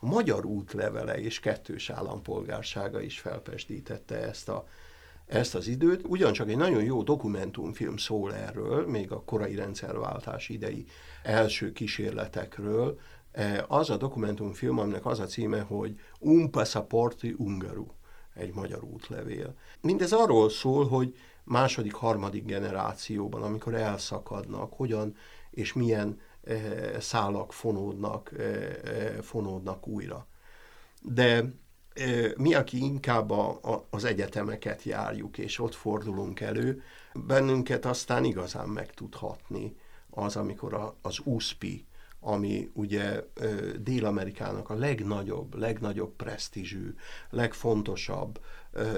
magyar 0.00 0.44
útlevele 0.44 1.18
és 1.18 1.40
kettős 1.40 1.90
állampolgársága 1.90 3.00
is 3.00 3.18
felpesdítette 3.18 4.16
ezt, 4.16 4.48
a, 4.48 4.66
ezt 5.26 5.54
az 5.54 5.66
időt. 5.66 6.04
Ugyancsak 6.06 6.48
egy 6.48 6.56
nagyon 6.56 6.82
jó 6.82 7.02
dokumentumfilm 7.02 7.96
szól 7.96 8.34
erről, 8.34 8.86
még 8.86 9.12
a 9.12 9.22
korai 9.22 9.54
rendszerváltás 9.54 10.48
idei 10.48 10.86
első 11.22 11.72
kísérletekről. 11.72 12.98
E, 13.32 13.64
az 13.68 13.90
a 13.90 13.96
dokumentumfilm, 13.96 14.78
aminek 14.78 15.06
az 15.06 15.20
a 15.20 15.26
címe, 15.26 15.60
hogy 15.60 16.00
Un 16.18 16.50
passaporti 16.50 17.34
ungaru 17.38 17.86
egy 18.36 18.54
magyar 18.54 18.84
útlevél. 18.84 19.54
Mindez 19.80 20.12
arról 20.12 20.50
szól, 20.50 20.88
hogy 20.88 21.16
második, 21.44 21.94
harmadik 21.94 22.44
generációban, 22.44 23.42
amikor 23.42 23.74
elszakadnak, 23.74 24.72
hogyan 24.72 25.16
és 25.50 25.72
milyen 25.72 26.20
e, 26.44 27.00
szálak 27.00 27.52
fonódnak, 27.52 28.32
e, 28.38 29.22
fonódnak 29.22 29.86
újra. 29.86 30.26
De 31.02 31.44
mi, 32.36 32.54
aki 32.54 32.78
inkább 32.78 33.30
a, 33.30 33.58
a, 33.62 33.86
az 33.90 34.04
egyetemeket 34.04 34.82
járjuk, 34.82 35.38
és 35.38 35.58
ott 35.58 35.74
fordulunk 35.74 36.40
elő, 36.40 36.82
bennünket 37.14 37.84
aztán 37.84 38.24
igazán 38.24 38.68
meg 38.68 38.94
tudhatni 38.94 39.76
az, 40.10 40.36
amikor 40.36 40.74
a, 40.74 40.94
az 41.02 41.18
USPI, 41.24 41.86
ami 42.26 42.70
ugye 42.72 43.20
Dél-Amerikának 43.80 44.70
a 44.70 44.74
legnagyobb, 44.74 45.54
legnagyobb 45.54 46.16
presztízsű, 46.16 46.94
legfontosabb, 47.30 48.40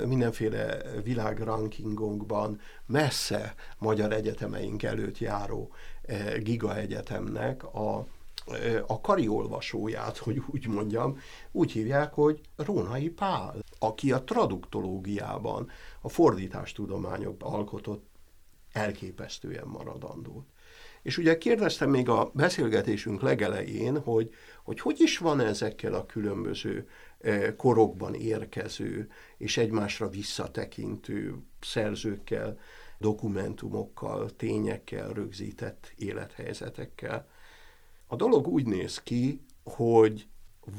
mindenféle 0.07 0.83
világrankingokban 1.05 2.61
messze 2.87 3.55
magyar 3.79 4.13
egyetemeink 4.13 4.83
előtt 4.83 5.19
járó 5.19 5.73
giga 6.39 6.77
egyetemnek 6.77 7.65
a, 7.75 8.07
a 8.87 9.01
kariolvasóját, 9.01 10.17
hogy 10.17 10.43
úgy 10.47 10.67
mondjam, 10.67 11.19
úgy 11.53 11.73
hívják, 11.73 12.15
hogy 12.15 12.41
Rónai 12.57 13.09
Pál, 13.09 13.57
aki 13.79 14.13
a 14.13 14.25
traduktológiában, 14.25 15.71
a 16.01 16.09
fordítástudományokban 16.09 17.53
alkotott 17.53 18.07
elképesztően 18.73 19.67
maradandót. 19.67 20.47
És 21.03 21.19
ugye 21.19 21.39
kérdeztem 21.39 21.91
még 21.91 22.09
a 22.09 22.31
beszélgetésünk 22.35 23.23
legelején, 23.23 23.99
hogy 24.01 24.31
hogy, 24.69 24.81
hogy 24.81 25.01
is 25.01 25.19
van 25.19 25.41
ezekkel 25.41 25.95
a 25.95 26.07
különböző 26.07 26.89
eh, 27.19 27.55
korokban 27.57 28.15
érkező 28.15 29.11
és 29.37 29.57
egymásra 29.57 30.09
visszatekintő 30.09 31.35
szerzőkkel, 31.61 32.59
dokumentumokkal, 32.99 34.37
tényekkel, 34.37 35.13
rögzített 35.13 35.93
élethelyzetekkel. 35.97 37.29
A 38.07 38.17
dolog 38.17 38.47
úgy 38.47 38.67
néz 38.67 39.03
ki, 39.03 39.45
hogy 39.65 40.29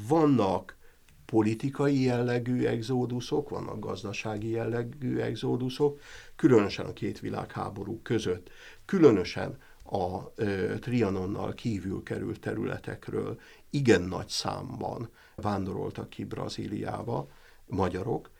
vannak 0.08 0.76
politikai 1.24 2.02
jellegű 2.02 2.64
exóduszok, 2.64 3.48
vannak 3.48 3.78
gazdasági 3.78 4.50
jellegű 4.50 5.18
exóduszok, 5.18 6.00
különösen 6.36 6.86
a 6.86 6.92
két 6.92 7.20
világháború 7.20 8.00
között, 8.02 8.50
különösen 8.84 9.58
a 9.84 10.32
Trianonnal 10.80 11.54
kívül 11.54 12.02
került 12.02 12.40
területekről 12.40 13.40
igen 13.70 14.02
nagy 14.02 14.28
számban 14.28 15.10
vándoroltak 15.34 16.08
ki 16.08 16.24
Brazíliába 16.24 17.28
magyarok, 17.66 18.30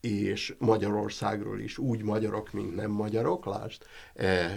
és 0.00 0.54
Magyarországról 0.58 1.60
is 1.60 1.78
úgy 1.78 2.02
magyarok, 2.02 2.52
mint 2.52 2.74
nem 2.74 2.90
magyarok, 2.90 3.44
lásd, 3.44 3.82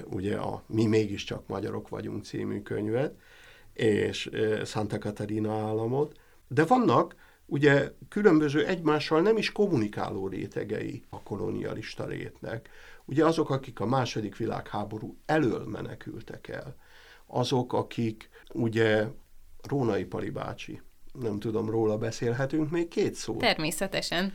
ugye 0.06 0.38
a 0.38 0.64
Mi 0.68 0.86
mégiscsak 0.86 1.48
magyarok 1.48 1.90
vagyunk 1.90 2.24
című 2.24 2.62
könyvet, 2.62 3.16
és 3.74 4.30
Santa 4.66 4.98
Catarina 4.98 5.54
államot, 5.54 6.20
de 6.48 6.66
vannak 6.66 7.16
ugye 7.46 7.92
különböző 8.10 8.66
egymással 8.66 9.22
nem 9.22 9.38
is 9.38 9.52
kommunikáló 9.52 10.28
rétegei 10.28 11.04
a 11.10 11.24
kolonialista 11.24 12.06
rétnek. 12.06 12.70
Ugye 13.10 13.26
azok, 13.26 13.50
akik 13.50 13.80
a 13.80 13.86
második 13.86 14.38
világháború 14.38 15.18
elől 15.26 15.66
menekültek 15.66 16.48
el, 16.48 16.76
azok, 17.26 17.74
akik 17.74 18.30
ugye 18.54 19.08
Rónai 19.62 20.06
Pali 20.06 20.30
bácsi, 20.30 20.82
nem 21.14 21.40
tudom, 21.40 21.70
róla 21.70 21.98
beszélhetünk 21.98 22.70
még 22.70 22.88
két 22.88 23.14
szó. 23.14 23.38
Természetesen. 23.38 24.34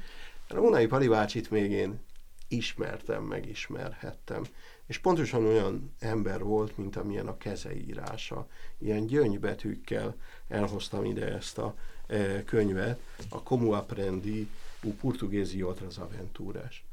Rónai 0.49 0.87
Pali 0.87 1.09
bácsit 1.09 1.51
még 1.51 1.71
én 1.71 2.01
ismertem, 2.49 3.23
megismerhettem. 3.23 4.45
És 4.87 4.99
pontosan 4.99 5.45
olyan 5.47 5.95
ember 5.99 6.43
volt, 6.43 6.77
mint 6.77 6.97
amilyen 6.97 7.27
a 7.27 7.37
kezeírása. 7.37 8.49
Ilyen 8.79 9.07
gyöngybetűkkel 9.07 10.15
elhoztam 10.49 11.05
ide 11.05 11.27
ezt 11.27 11.59
a 11.59 11.75
e, 12.07 12.45
könyvet, 12.45 13.01
a 13.29 13.43
Como 13.43 13.73
Aprendi 13.73 14.49
o 14.83 14.89
Portuguesi 14.89 15.63
Outras 15.63 15.99
Aventuras. 15.99 16.85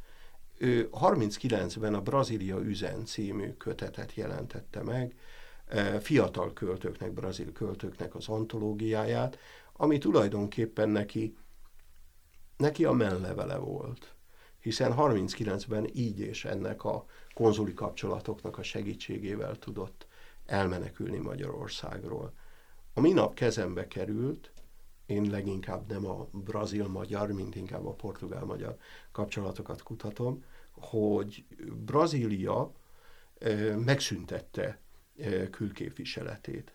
Ő 0.61 0.89
39-ben 0.91 1.93
a 1.93 2.01
Brazília 2.01 2.59
üzen 2.59 3.05
című 3.05 3.53
kötetet 3.53 4.13
jelentette 4.13 4.83
meg, 4.83 5.15
fiatal 5.99 6.53
költőknek, 6.53 7.13
brazil 7.13 7.51
költőknek 7.51 8.15
az 8.15 8.27
antológiáját, 8.27 9.37
ami 9.73 9.97
tulajdonképpen 9.97 10.89
neki, 10.89 11.37
neki 12.57 12.85
a 12.85 12.91
menlevele 12.91 13.57
volt. 13.57 14.15
Hiszen 14.59 14.93
39-ben 14.97 15.89
így 15.93 16.19
és 16.19 16.45
ennek 16.45 16.83
a 16.83 17.05
konzuli 17.33 17.73
kapcsolatoknak 17.73 18.57
a 18.57 18.63
segítségével 18.63 19.55
tudott 19.55 20.07
elmenekülni 20.45 21.17
Magyarországról. 21.17 22.33
A 22.93 22.99
minap 22.99 23.33
kezembe 23.33 23.87
került, 23.87 24.51
én 25.11 25.29
leginkább 25.29 25.89
nem 25.89 26.05
a 26.05 26.27
brazil-magyar, 26.31 27.31
mint 27.31 27.55
inkább 27.55 27.85
a 27.85 27.93
portugál-magyar 27.93 28.77
kapcsolatokat 29.11 29.83
kutatom, 29.83 30.43
hogy 30.71 31.43
Brazília 31.85 32.71
megszüntette 33.85 34.79
külképviseletét. 35.51 36.71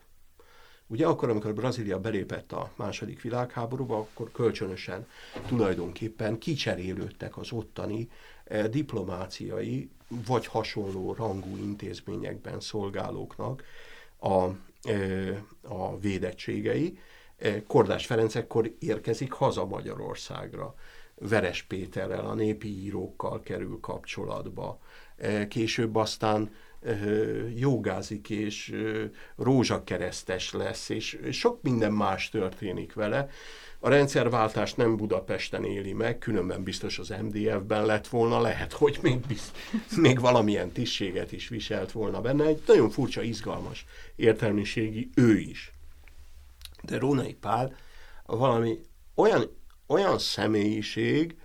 Ugye 0.87 1.07
akkor, 1.07 1.29
amikor 1.29 1.55
Brazília 1.55 2.01
belépett 2.01 2.53
a 2.53 2.72
második 2.77 3.22
világháborúba, 3.22 3.99
akkor 3.99 4.31
kölcsönösen 4.33 5.07
tulajdonképpen 5.46 6.38
kicserélődtek 6.38 7.37
az 7.37 7.53
ottani 7.53 8.09
diplomáciai 8.70 9.90
vagy 10.09 10.46
hasonló 10.46 11.12
rangú 11.12 11.57
intézményekben 11.57 12.61
szolgálóknak 12.61 13.62
a, 14.18 14.42
a 15.62 15.99
védettségei. 16.01 16.99
Kordás 17.66 18.07
Ferenc 18.07 18.35
ekkor 18.35 18.75
érkezik 18.79 19.33
haza 19.33 19.66
Magyarországra. 19.66 20.75
Veres 21.18 21.62
Péterrel, 21.62 22.27
a 22.27 22.35
népi 22.35 22.85
írókkal 22.85 23.40
kerül 23.40 23.79
kapcsolatba. 23.81 24.81
Később 25.49 25.96
aztán 25.96 26.51
jogázik, 27.55 28.31
és 28.31 28.75
rózsakeresztes 29.37 30.53
lesz, 30.53 30.88
és 30.88 31.18
sok 31.31 31.62
minden 31.62 31.92
más 31.92 32.29
történik 32.29 32.94
vele. 32.94 33.29
A 33.79 33.88
rendszerváltás 33.88 34.75
nem 34.75 34.96
Budapesten 34.96 35.64
éli 35.64 35.92
meg, 35.92 36.18
különben 36.18 36.62
biztos 36.62 36.99
az 36.99 37.14
MDF-ben 37.22 37.87
lett 37.87 38.07
volna, 38.07 38.40
lehet, 38.40 38.72
hogy 38.72 38.99
még, 39.03 39.20
bizt, 39.20 39.57
még 39.96 40.20
valamilyen 40.20 40.72
tisztséget 40.72 41.33
is 41.33 41.49
viselt 41.49 41.92
volna 41.92 42.20
benne. 42.20 42.44
Egy 42.44 42.62
nagyon 42.66 42.90
furcsa, 42.90 43.22
izgalmas 43.22 43.87
értelmiségi 44.16 45.11
ő 45.14 45.38
is. 45.38 45.76
De 46.83 46.99
Rónai 46.99 47.35
Pál 47.35 47.75
valami 48.27 48.81
olyan, 49.15 49.57
olyan 49.87 50.19
személyiség, 50.19 51.37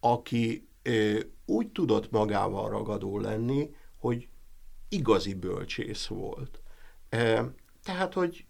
aki 0.00 0.68
ö, 0.82 1.20
úgy 1.46 1.68
tudott 1.68 2.10
magával 2.10 2.68
ragadó 2.68 3.18
lenni, 3.18 3.74
hogy 3.98 4.28
igazi 4.88 5.34
bölcsész 5.34 6.06
volt. 6.06 6.60
E, 7.08 7.52
tehát, 7.84 8.14
hogy 8.14 8.46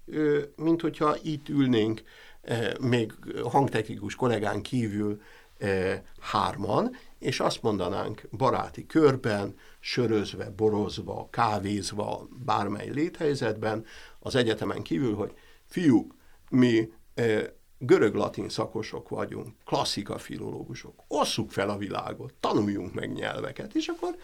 mint 0.56 0.80
hogyha 0.80 1.16
itt 1.22 1.48
ülnénk 1.48 2.02
e, 2.42 2.76
még 2.80 3.12
hangtechnikus 3.42 4.14
kollégán 4.14 4.62
kívül 4.62 5.20
e, 5.58 6.02
hárman, 6.20 6.96
és 7.18 7.40
azt 7.40 7.62
mondanánk 7.62 8.22
baráti 8.30 8.86
körben, 8.86 9.54
sörözve, 9.80 10.50
borozva, 10.50 11.28
kávézva, 11.30 12.28
bármely 12.44 12.90
léthelyzetben, 12.90 13.84
az 14.18 14.34
egyetemen 14.34 14.82
kívül, 14.82 15.14
hogy 15.14 15.34
fiúk, 15.64 16.14
mi 16.50 16.92
görög-latin 17.78 18.48
szakosok 18.48 19.08
vagyunk, 19.08 19.48
klasszika 19.64 20.18
filológusok, 20.18 21.02
osszuk 21.08 21.50
fel 21.50 21.70
a 21.70 21.76
világot, 21.76 22.34
tanuljunk 22.40 22.94
meg 22.94 23.12
nyelveket, 23.12 23.74
és 23.74 23.88
akkor 23.88 24.16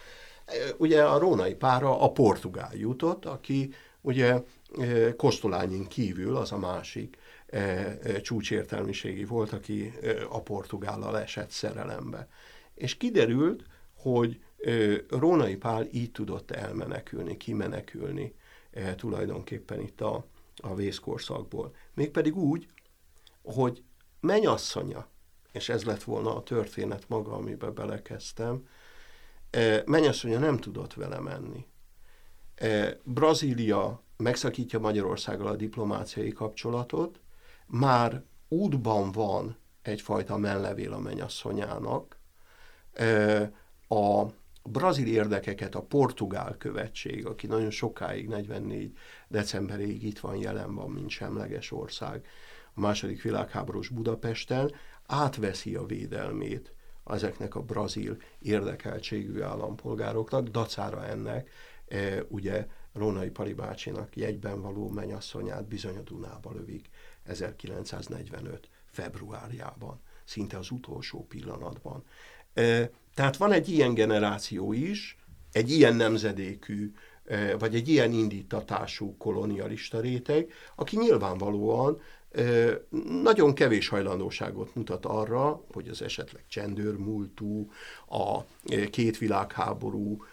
Ugye 0.77 1.03
a 1.03 1.17
rónai 1.17 1.55
pára 1.55 2.01
a 2.01 2.11
portugál 2.11 2.75
jutott, 2.75 3.25
aki 3.25 3.73
ugye 4.01 4.43
Kostolányin 5.17 5.87
kívül 5.87 6.35
az 6.35 6.51
a 6.51 6.57
másik 6.57 7.17
csúcsértelmiségi 8.21 9.25
volt, 9.25 9.51
aki 9.53 9.93
a 10.29 10.41
portugállal 10.41 11.19
esett 11.19 11.49
szerelembe. 11.49 12.27
És 12.73 12.97
kiderült, 12.97 13.63
hogy 13.95 14.39
Rónai 15.09 15.55
Pál 15.55 15.87
így 15.91 16.11
tudott 16.11 16.51
elmenekülni, 16.51 17.37
kimenekülni 17.37 18.33
tulajdonképpen 18.95 19.81
itt 19.81 20.01
a, 20.01 20.25
a 20.63 20.75
vészkorszakból. 20.75 21.75
Mégpedig 21.93 22.37
úgy, 22.37 22.67
hogy 23.43 23.83
menyasszonya, 24.19 25.07
és 25.51 25.69
ez 25.69 25.83
lett 25.83 26.03
volna 26.03 26.35
a 26.35 26.43
történet 26.43 27.09
maga, 27.09 27.31
amiben 27.31 27.73
belekezdtem, 27.73 28.67
mennyasszonya 29.85 30.39
nem 30.39 30.57
tudott 30.57 30.93
vele 30.93 31.19
menni. 31.19 31.65
Brazília 33.03 34.01
megszakítja 34.17 34.79
Magyarországgal 34.79 35.47
a 35.47 35.55
diplomáciai 35.55 36.31
kapcsolatot, 36.31 37.19
már 37.65 38.23
útban 38.47 39.11
van 39.11 39.57
egyfajta 39.81 40.37
menlevél 40.37 40.93
a 40.93 40.99
mennyasszonyának, 40.99 42.17
a 43.87 44.25
brazil 44.67 45.07
érdekeket 45.07 45.75
a 45.75 45.81
portugál 45.81 46.55
követség, 46.57 47.25
aki 47.25 47.47
nagyon 47.47 47.69
sokáig, 47.69 48.27
44 48.27 48.97
decemberéig 49.27 50.03
itt 50.03 50.19
van, 50.19 50.35
jelen 50.35 50.75
van, 50.75 50.91
mint 50.91 51.09
semleges 51.09 51.71
ország, 51.71 52.25
a 52.73 52.79
második 52.79 53.21
világháborús 53.21 53.89
Budapesten 53.89 54.71
átveszi 55.05 55.75
a 55.75 55.85
védelmét 55.85 56.73
ezeknek 57.05 57.55
a 57.55 57.61
brazil 57.61 58.17
érdekeltségű 58.39 59.41
állampolgároknak, 59.41 60.47
dacára 60.47 61.05
ennek 61.05 61.49
e, 61.87 62.23
ugye 62.27 62.67
Rónai 62.93 63.29
Pali 63.29 63.53
bácsinak 63.53 64.15
jegyben 64.15 64.61
való 64.61 64.89
menyasszonyát 64.89 65.67
bizony 65.67 65.97
a 65.97 66.01
Dunába 66.01 66.51
lövik 66.51 66.89
1945 67.23 68.69
februárjában, 68.85 69.99
szinte 70.23 70.57
az 70.57 70.71
utolsó 70.71 71.25
pillanatban. 71.25 72.03
Tehát 73.13 73.37
van 73.37 73.51
egy 73.51 73.69
ilyen 73.69 73.93
generáció 73.93 74.73
is, 74.73 75.17
egy 75.51 75.71
ilyen 75.71 75.95
nemzedékű, 75.95 76.93
vagy 77.59 77.75
egy 77.75 77.87
ilyen 77.87 78.11
indítatású 78.11 79.17
kolonialista 79.17 79.99
réteg, 79.99 80.51
aki 80.75 80.97
nyilvánvalóan 80.97 82.01
nagyon 83.21 83.53
kevés 83.53 83.87
hajlandóságot 83.87 84.75
mutat 84.75 85.05
arra, 85.05 85.63
hogy 85.71 85.87
az 85.87 86.01
esetleg 86.01 86.43
csendőrmúltú, 86.47 87.71
a 88.09 88.39
két 88.89 89.17
világháború 89.17 90.23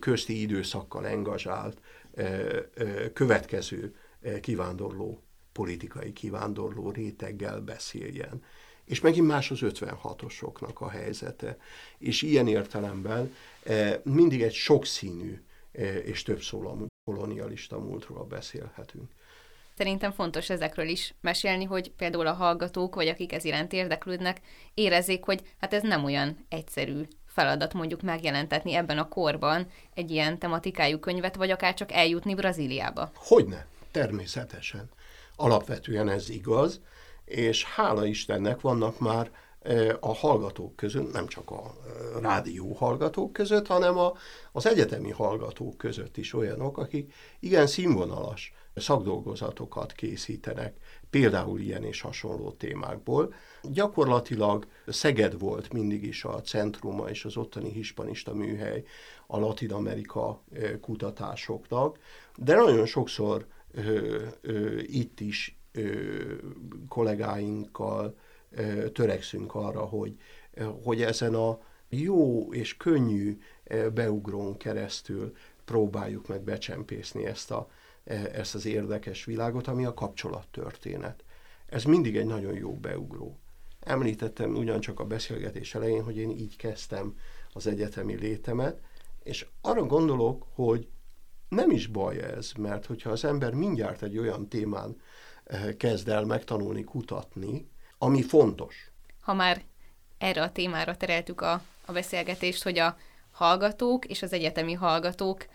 közti 0.00 0.40
időszakkal 0.40 1.06
engazsált 1.06 1.80
következő 3.12 3.94
kivándorló, 4.40 5.22
politikai 5.52 6.12
kivándorló 6.12 6.90
réteggel 6.90 7.60
beszéljen. 7.60 8.42
És 8.84 9.00
megint 9.00 9.26
más 9.26 9.50
az 9.50 9.58
56-osoknak 9.62 10.74
a 10.74 10.88
helyzete. 10.88 11.56
És 11.98 12.22
ilyen 12.22 12.48
értelemben 12.48 13.34
mindig 14.02 14.42
egy 14.42 14.54
sokszínű 14.54 15.42
és 16.04 16.22
többszólamú 16.22 16.86
kolonialista 17.04 17.78
múltról 17.78 18.24
beszélhetünk. 18.24 19.10
Szerintem 19.76 20.12
fontos 20.12 20.50
ezekről 20.50 20.88
is 20.88 21.14
mesélni, 21.20 21.64
hogy 21.64 21.90
például 21.90 22.26
a 22.26 22.32
hallgatók, 22.32 22.94
vagy 22.94 23.08
akik 23.08 23.32
ez 23.32 23.44
iránt 23.44 23.72
érdeklődnek, 23.72 24.40
érezzék, 24.74 25.24
hogy 25.24 25.42
hát 25.60 25.74
ez 25.74 25.82
nem 25.82 26.04
olyan 26.04 26.46
egyszerű 26.48 27.02
feladat 27.26 27.72
mondjuk 27.72 28.02
megjelentetni 28.02 28.74
ebben 28.74 28.98
a 28.98 29.08
korban 29.08 29.66
egy 29.94 30.10
ilyen 30.10 30.38
tematikájú 30.38 30.98
könyvet, 30.98 31.36
vagy 31.36 31.50
akár 31.50 31.74
csak 31.74 31.92
eljutni 31.92 32.34
Brazíliába. 32.34 33.10
Hogyne, 33.14 33.66
természetesen. 33.90 34.90
Alapvetően 35.36 36.08
ez 36.08 36.28
igaz, 36.28 36.80
és 37.24 37.64
hála 37.64 38.06
Istennek 38.06 38.60
vannak 38.60 38.98
már 38.98 39.30
e, 39.60 39.96
a 40.00 40.14
hallgatók 40.14 40.76
között, 40.76 41.12
nem 41.12 41.26
csak 41.26 41.50
a 41.50 41.62
e, 42.16 42.20
rádió 42.20 42.72
hallgatók 42.72 43.32
között, 43.32 43.66
hanem 43.66 43.98
a, 43.98 44.12
az 44.52 44.66
egyetemi 44.66 45.10
hallgatók 45.10 45.76
között 45.76 46.16
is 46.16 46.34
olyanok, 46.34 46.78
akik 46.78 47.12
igen 47.40 47.66
színvonalas 47.66 48.52
szakdolgozatokat 48.74 49.92
készítenek, 49.92 50.76
például 51.10 51.60
ilyen 51.60 51.84
és 51.84 52.00
hasonló 52.00 52.50
témákból. 52.50 53.34
Gyakorlatilag 53.62 54.66
Szeged 54.86 55.38
volt 55.38 55.72
mindig 55.72 56.04
is 56.04 56.24
a 56.24 56.40
centruma 56.40 57.08
és 57.08 57.24
az 57.24 57.36
ottani 57.36 57.70
hispanista 57.72 58.34
műhely 58.34 58.84
a 59.26 59.38
Latin 59.38 59.72
Amerika 59.72 60.42
kutatásoknak, 60.80 61.98
de 62.36 62.54
nagyon 62.54 62.86
sokszor 62.86 63.46
ö, 63.72 64.22
ö, 64.40 64.78
itt 64.78 65.20
is 65.20 65.58
kollégáinkkal 66.88 68.18
törekszünk 68.92 69.54
arra, 69.54 69.80
hogy, 69.80 70.16
hogy 70.82 71.02
ezen 71.02 71.34
a 71.34 71.60
jó 71.88 72.52
és 72.52 72.76
könnyű 72.76 73.38
beugrón 73.94 74.56
keresztül 74.56 75.36
próbáljuk 75.64 76.28
meg 76.28 76.42
becsempészni 76.42 77.24
ezt 77.26 77.50
a 77.50 77.68
E, 78.04 78.30
ezt 78.32 78.54
az 78.54 78.66
érdekes 78.66 79.24
világot, 79.24 79.66
ami 79.66 79.84
a 79.84 79.94
kapcsolattörténet. 79.94 81.24
Ez 81.66 81.84
mindig 81.84 82.16
egy 82.16 82.26
nagyon 82.26 82.54
jó 82.54 82.76
beugró. 82.76 83.38
Említettem 83.80 84.54
ugyancsak 84.54 85.00
a 85.00 85.04
beszélgetés 85.04 85.74
elején, 85.74 86.02
hogy 86.02 86.16
én 86.16 86.30
így 86.30 86.56
kezdtem 86.56 87.16
az 87.52 87.66
egyetemi 87.66 88.14
létemet, 88.14 88.80
és 89.22 89.46
arra 89.60 89.84
gondolok, 89.86 90.46
hogy 90.54 90.88
nem 91.48 91.70
is 91.70 91.86
baj 91.86 92.18
ez, 92.22 92.52
mert 92.58 92.86
hogyha 92.86 93.10
az 93.10 93.24
ember 93.24 93.54
mindjárt 93.54 94.02
egy 94.02 94.18
olyan 94.18 94.48
témán 94.48 94.96
kezd 95.76 96.08
el 96.08 96.24
megtanulni 96.24 96.84
kutatni, 96.84 97.68
ami 97.98 98.22
fontos. 98.22 98.90
Ha 99.20 99.34
már 99.34 99.62
erre 100.18 100.42
a 100.42 100.52
témára 100.52 100.96
tereltük 100.96 101.40
a, 101.40 101.62
a 101.84 101.92
beszélgetést, 101.92 102.62
hogy 102.62 102.78
a 102.78 102.96
hallgatók 103.30 104.04
és 104.04 104.22
az 104.22 104.32
egyetemi 104.32 104.72
hallgatók 104.72 105.46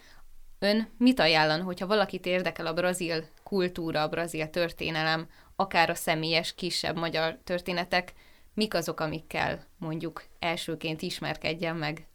Ön 0.60 0.90
mit 0.98 1.20
ajánlan, 1.20 1.62
hogyha 1.62 1.88
valakit 1.88 2.26
érdekel 2.26 2.66
a 2.66 2.74
brazil 2.74 3.26
kultúra, 3.44 4.02
a 4.02 4.08
brazil 4.08 4.50
történelem, 4.50 5.28
akár 5.56 5.90
a 5.90 5.96
személyes, 5.96 6.56
kisebb 6.56 6.98
magyar 6.98 7.38
történetek, 7.44 8.14
mik 8.54 8.74
azok, 8.74 9.00
amikkel 9.00 9.66
mondjuk 9.78 10.24
elsőként 10.40 11.02
ismerkedjen 11.02 11.76
meg? 11.76 12.08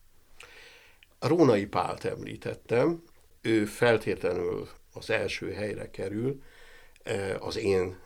Rónai 1.18 1.66
Pált 1.66 2.04
említettem, 2.04 3.02
ő 3.40 3.64
feltétlenül 3.64 4.68
az 4.92 5.10
első 5.10 5.52
helyre 5.52 5.90
kerül 5.90 6.42
az 7.38 7.56
én 7.56 7.96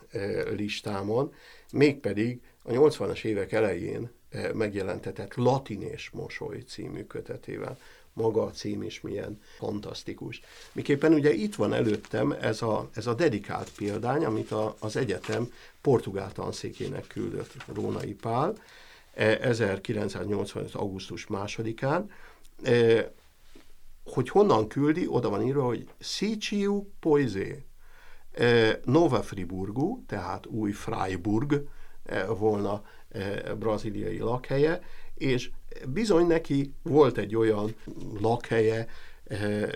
listámon, 0.55 1.33
mégpedig 1.71 2.41
a 2.63 2.71
80-as 2.71 3.23
évek 3.23 3.51
elején 3.51 4.11
megjelentetett 4.53 5.35
Latin 5.35 5.81
és 5.81 6.09
Mosoly 6.09 6.59
című 6.59 7.03
kötetével 7.03 7.77
maga 8.13 8.43
a 8.43 8.51
cím 8.51 8.83
is 8.83 9.01
milyen 9.01 9.41
fantasztikus. 9.57 10.41
Miképpen 10.71 11.13
ugye 11.13 11.33
itt 11.33 11.55
van 11.55 11.73
előttem 11.73 12.31
ez 12.31 12.61
a, 12.61 12.89
ez 12.93 13.07
a 13.07 13.13
dedikált 13.13 13.71
példány, 13.77 14.25
amit 14.25 14.51
a, 14.51 14.75
az 14.79 14.95
egyetem 14.95 15.51
portugál 15.81 16.31
tanszékének 16.31 17.07
küldött 17.07 17.53
Rónai 17.73 18.13
Pál 18.13 18.55
1985. 19.13 20.75
E, 20.75 20.77
augusztus 20.77 21.27
másodikán, 21.27 22.11
hogy 24.03 24.29
honnan 24.29 24.67
küldi, 24.67 25.07
oda 25.07 25.29
van 25.29 25.45
írva, 25.45 25.63
hogy 25.63 25.87
Siciu 25.99 26.85
Poizé, 26.99 27.63
Nova 28.83 29.21
Friburgu, 29.21 30.05
tehát 30.05 30.45
új 30.45 30.71
Freiburg 30.71 31.67
volna 32.37 32.83
braziliai 33.57 34.19
lakhelye, 34.19 34.81
és 35.15 35.51
bizony 35.87 36.27
neki 36.27 36.73
volt 36.81 37.17
egy 37.17 37.35
olyan 37.35 37.75
lakhelye, 38.19 38.87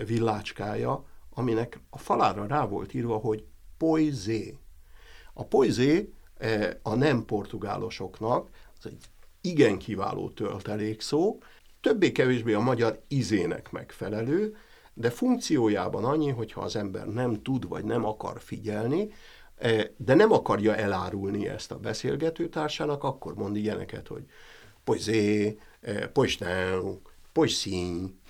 villácskája, 0.06 1.04
aminek 1.34 1.80
a 1.90 1.98
falára 1.98 2.46
rá 2.46 2.66
volt 2.66 2.94
írva, 2.94 3.16
hogy 3.16 3.44
poizé. 3.76 4.56
A 5.32 5.44
poizé 5.44 6.12
a 6.82 6.94
nem 6.94 7.24
portugálosoknak, 7.24 8.48
az 8.78 8.86
egy 8.86 9.04
igen 9.40 9.78
kiváló 9.78 10.30
töltelékszó, 10.30 11.38
többé-kevésbé 11.80 12.52
a 12.52 12.60
magyar 12.60 13.00
izének 13.08 13.70
megfelelő, 13.70 14.56
de 14.94 15.10
funkciójában 15.10 16.04
annyi, 16.04 16.30
hogyha 16.30 16.60
az 16.60 16.76
ember 16.76 17.06
nem 17.06 17.42
tud 17.42 17.68
vagy 17.68 17.84
nem 17.84 18.04
akar 18.04 18.40
figyelni, 18.40 19.12
eh, 19.56 19.84
de 19.96 20.14
nem 20.14 20.32
akarja 20.32 20.76
elárulni 20.76 21.48
ezt 21.48 21.70
a 21.72 21.78
beszélgetőtársának, 21.78 23.04
akkor 23.04 23.34
mond 23.34 23.56
ilyeneket, 23.56 24.08
hogy 24.08 24.24
poizé, 24.84 25.58
Eh, 25.84 26.06
pois 26.12 26.38
não, 26.38 27.02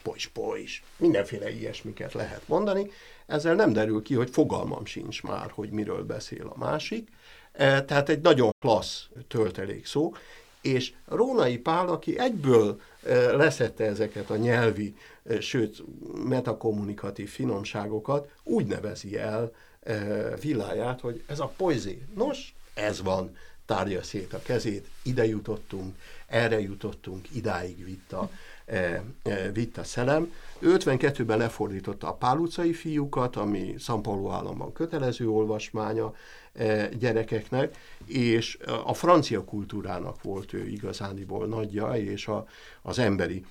pois 0.02 0.26
pois 0.26 0.82
mindenféle 0.96 1.50
ilyesmiket 1.50 2.12
lehet 2.12 2.48
mondani. 2.48 2.90
Ezzel 3.26 3.54
nem 3.54 3.72
derül 3.72 4.02
ki, 4.02 4.14
hogy 4.14 4.30
fogalmam 4.30 4.84
sincs 4.84 5.22
már, 5.22 5.50
hogy 5.50 5.70
miről 5.70 6.04
beszél 6.04 6.52
a 6.54 6.58
másik. 6.58 7.08
Eh, 7.52 7.82
tehát 7.82 8.08
egy 8.08 8.20
nagyon 8.20 8.50
klassz 8.58 9.08
töltelék 9.28 9.86
szó, 9.86 10.12
és 10.64 10.92
Rónai 11.06 11.58
Pál, 11.58 11.88
aki 11.88 12.18
egyből 12.18 12.80
leszette 13.36 13.84
ezeket 13.84 14.30
a 14.30 14.36
nyelvi, 14.36 14.96
sőt, 15.40 15.82
metakommunikatív 16.24 17.28
finomságokat, 17.28 18.30
úgy 18.42 18.66
nevezi 18.66 19.18
el 19.18 19.52
villáját, 20.40 21.00
hogy 21.00 21.22
ez 21.26 21.40
a 21.40 21.52
poizé. 21.56 22.02
Nos, 22.14 22.54
ez 22.74 23.02
van, 23.02 23.36
tárja 23.66 24.02
szét 24.02 24.32
a 24.32 24.42
kezét, 24.42 24.88
ide 25.02 25.26
jutottunk, 25.26 25.94
erre 26.26 26.60
jutottunk, 26.60 27.34
idáig 27.34 27.84
vitt 27.84 28.12
a, 28.12 28.30
e, 28.64 29.04
e, 29.22 29.50
vitt 29.52 29.78
a 29.78 29.84
szelem. 29.84 30.32
Ő 30.58 30.76
52-ben 30.78 31.38
lefordította 31.38 32.08
a 32.08 32.14
Pál 32.14 32.38
utcai 32.38 32.72
fiúkat, 32.72 33.36
ami 33.36 33.74
São 33.78 33.98
Paulo 34.02 34.30
államban 34.30 34.72
kötelező 34.72 35.28
olvasmánya 35.28 36.14
e, 36.52 36.88
gyerekeknek, 36.88 37.76
és 38.06 38.58
a 38.84 38.94
francia 38.94 39.44
kultúrának 39.44 40.22
volt 40.22 40.52
ő 40.52 40.66
igazániból 40.66 41.46
nagyja, 41.46 41.94
és 41.94 42.28
a, 42.28 42.46
az 42.82 42.98
emberi 42.98 43.44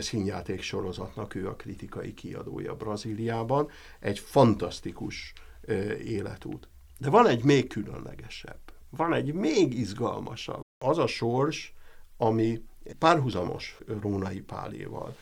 színjáték 0.00 0.62
sorozatnak 0.62 1.34
ő 1.34 1.48
a 1.48 1.54
kritikai 1.54 2.14
kiadója 2.14 2.74
Brazíliában. 2.74 3.68
Egy 4.00 4.18
fantasztikus 4.18 5.32
életút. 6.04 6.68
De 6.98 7.10
van 7.10 7.26
egy 7.26 7.44
még 7.44 7.68
különlegesebb, 7.68 8.60
van 8.90 9.14
egy 9.14 9.32
még 9.32 9.78
izgalmasabb. 9.78 10.60
Az 10.84 10.98
a 10.98 11.06
sors, 11.06 11.74
ami 12.16 12.62
párhuzamos 12.98 13.78
Rónai 14.00 14.40
Páléval. 14.40 15.16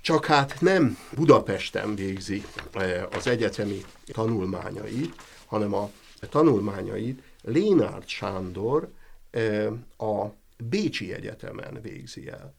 Csak 0.00 0.24
hát 0.24 0.60
nem 0.60 0.98
Budapesten 1.14 1.94
végzi 1.94 2.44
eh, 2.72 3.06
az 3.12 3.26
egyetemi 3.26 3.80
tanulmányait, 4.06 5.14
hanem 5.46 5.74
a 5.74 5.90
tanulmányait 6.28 7.22
Lénárd 7.42 8.06
Sándor 8.06 8.92
a 9.98 10.26
Bécsi 10.56 11.12
Egyetemen 11.12 11.78
végzi 11.82 12.28
el. 12.28 12.54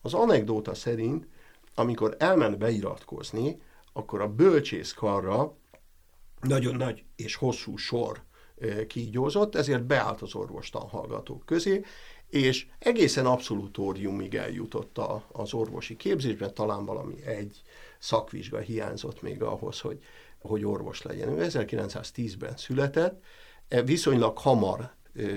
Az 0.00 0.14
anekdóta 0.14 0.74
szerint, 0.74 1.26
amikor 1.74 2.16
elment 2.18 2.58
beiratkozni, 2.58 3.60
akkor 3.92 4.20
a 4.20 4.28
bölcsészkarra 4.28 5.56
nagyon 6.40 6.74
nagy 6.74 7.04
és 7.16 7.34
hosszú 7.34 7.76
sor 7.76 8.22
kígyózott, 8.86 9.54
ezért 9.54 9.84
beállt 9.84 10.22
az 10.22 10.34
orvostan 10.34 10.88
hallgatók 10.88 11.46
közé, 11.46 11.84
és 12.30 12.66
egészen 12.78 13.26
abszolutóriumig 13.26 14.34
eljutott 14.34 14.98
az 15.32 15.54
orvosi 15.54 15.96
képzésben, 15.96 16.54
talán 16.54 16.84
valami 16.84 17.22
egy 17.24 17.62
szakvizsga 17.98 18.58
hiányzott 18.58 19.22
még 19.22 19.42
ahhoz, 19.42 19.80
hogy, 19.80 19.98
hogy 20.38 20.64
orvos 20.64 21.02
legyen. 21.02 21.28
Ő 21.28 21.46
1910-ben 21.48 22.56
született, 22.56 23.22
e 23.68 23.82
viszonylag 23.82 24.38
hamar 24.38 24.96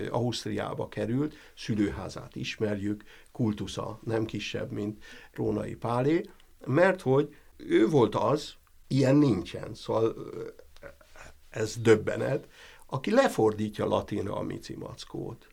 Ausztriába 0.09 0.87
került, 0.87 1.35
szülőházát 1.57 2.35
ismerjük, 2.35 3.03
kultusza 3.31 3.99
nem 4.03 4.25
kisebb, 4.25 4.71
mint 4.71 5.03
Rónai 5.33 5.75
Pálé, 5.75 6.29
mert 6.65 7.01
hogy 7.01 7.35
ő 7.57 7.87
volt 7.87 8.15
az, 8.15 8.53
ilyen 8.87 9.15
nincsen, 9.15 9.73
szóval 9.73 10.15
ez 11.49 11.77
döbbenet, 11.77 12.47
aki 12.85 13.11
lefordítja 13.11 13.85
latinra 13.85 14.35
a 14.35 14.41
micimackót. 14.41 15.47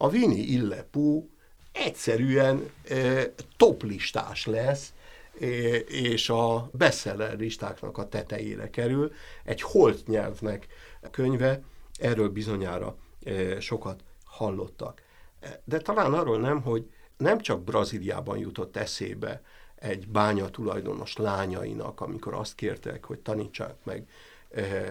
A 0.00 0.08
Vini 0.08 0.40
Illepú 0.40 1.30
egyszerűen 1.72 2.70
toplistás 3.56 4.46
lesz, 4.46 4.92
és 5.86 6.28
a 6.28 6.70
bestseller 6.72 7.38
listáknak 7.38 7.98
a 7.98 8.08
tetejére 8.08 8.70
kerül. 8.70 9.12
Egy 9.44 9.62
holt 9.62 10.06
nyelvnek 10.06 10.66
könyve, 11.10 11.62
erről 11.98 12.28
bizonyára 12.28 12.96
sokat 13.60 14.04
hallottak. 14.24 15.02
De 15.64 15.78
talán 15.78 16.14
arról 16.14 16.38
nem, 16.40 16.62
hogy 16.62 16.90
nem 17.16 17.40
csak 17.40 17.62
Brazíliában 17.62 18.38
jutott 18.38 18.76
eszébe 18.76 19.42
egy 19.74 20.08
bánya 20.08 20.50
tulajdonos 20.50 21.16
lányainak, 21.16 22.00
amikor 22.00 22.34
azt 22.34 22.54
kértek, 22.54 23.04
hogy 23.04 23.18
tanítsák 23.18 23.74
meg 23.84 24.08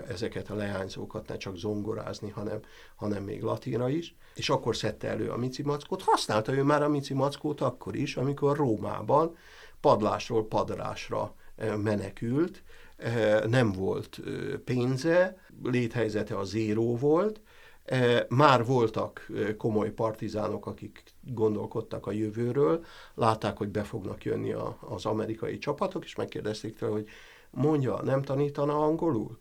ezeket 0.07 0.49
a 0.49 0.55
leányzókat 0.55 1.27
ne 1.27 1.37
csak 1.37 1.55
zongorázni, 1.55 2.29
hanem, 2.29 2.59
hanem 2.95 3.23
még 3.23 3.41
latinra 3.41 3.89
is, 3.89 4.15
és 4.35 4.49
akkor 4.49 4.75
szedte 4.75 5.07
elő 5.07 5.29
a 5.29 5.37
Mici 5.37 5.63
Mackót. 5.63 6.01
Használta 6.01 6.53
ő 6.53 6.63
már 6.63 6.83
a 6.83 6.89
Mici 6.89 7.13
Mackót 7.13 7.61
akkor 7.61 7.95
is, 7.95 8.17
amikor 8.17 8.57
Rómában 8.57 9.35
padlásról 9.81 10.47
padrásra 10.47 11.35
menekült, 11.77 12.63
nem 13.47 13.71
volt 13.71 14.19
pénze, 14.65 15.37
léthelyzete 15.63 16.37
a 16.37 16.43
zéró 16.43 16.95
volt, 16.95 17.41
már 18.27 18.65
voltak 18.65 19.27
komoly 19.57 19.91
partizánok, 19.91 20.65
akik 20.65 21.03
gondolkodtak 21.21 22.05
a 22.05 22.11
jövőről, 22.11 22.85
látták, 23.13 23.57
hogy 23.57 23.69
be 23.69 23.83
fognak 23.83 24.23
jönni 24.23 24.51
a, 24.51 24.77
az 24.81 25.05
amerikai 25.05 25.57
csapatok, 25.57 26.03
és 26.03 26.15
megkérdezték 26.15 26.75
tőle, 26.75 26.91
hogy 26.91 27.07
mondja, 27.49 28.01
nem 28.03 28.21
tanítana 28.21 28.83
angolul? 28.83 29.37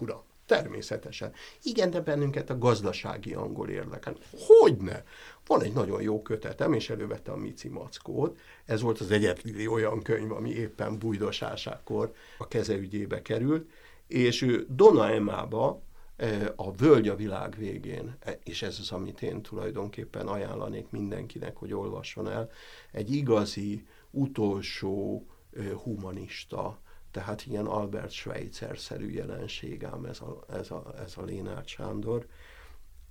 Uram, 0.00 0.22
természetesen. 0.46 1.32
Igen, 1.62 1.90
de 1.90 2.00
bennünket 2.00 2.50
a 2.50 2.58
gazdasági 2.58 3.34
angol 3.34 3.68
érdekel. 3.68 4.16
Hogyne? 4.46 5.04
Van 5.46 5.62
egy 5.62 5.72
nagyon 5.72 6.02
jó 6.02 6.22
kötetem, 6.22 6.72
és 6.72 6.90
elővette 6.90 7.32
a 7.32 7.36
Mici 7.36 7.68
Mackót. 7.68 8.38
Ez 8.64 8.80
volt 8.80 9.00
az 9.00 9.10
egyetlen 9.10 9.66
olyan 9.66 10.02
könyv, 10.02 10.32
ami 10.32 10.50
éppen 10.50 10.98
bújdosásákor 10.98 12.12
a 12.38 12.48
kezeügyébe 12.48 13.22
került, 13.22 13.70
és 14.06 14.42
ő 14.42 14.66
Dona 14.68 15.10
Emába, 15.10 15.82
e, 16.16 16.52
a 16.56 16.72
Völgy 16.72 17.08
a 17.08 17.16
világ 17.16 17.54
végén, 17.58 18.16
e, 18.20 18.38
és 18.44 18.62
ez 18.62 18.76
az, 18.80 18.90
amit 18.90 19.22
én 19.22 19.42
tulajdonképpen 19.42 20.26
ajánlanék 20.26 20.90
mindenkinek, 20.90 21.56
hogy 21.56 21.72
olvasson 21.72 22.30
el, 22.30 22.50
egy 22.92 23.12
igazi, 23.12 23.86
utolsó 24.10 25.26
e, 25.56 25.72
humanista, 25.74 26.78
tehát 27.10 27.46
ilyen 27.46 27.66
Albert 27.66 28.10
Schweitzer-szerű 28.10 29.10
jelenség 29.10 29.84
ám 29.84 30.04
ez 30.04 30.20
a, 30.20 30.44
ez 30.48 30.70
a, 30.70 30.94
ez 30.98 31.16
a 31.16 31.22
Lénárd 31.22 31.66
Sándor, 31.66 32.26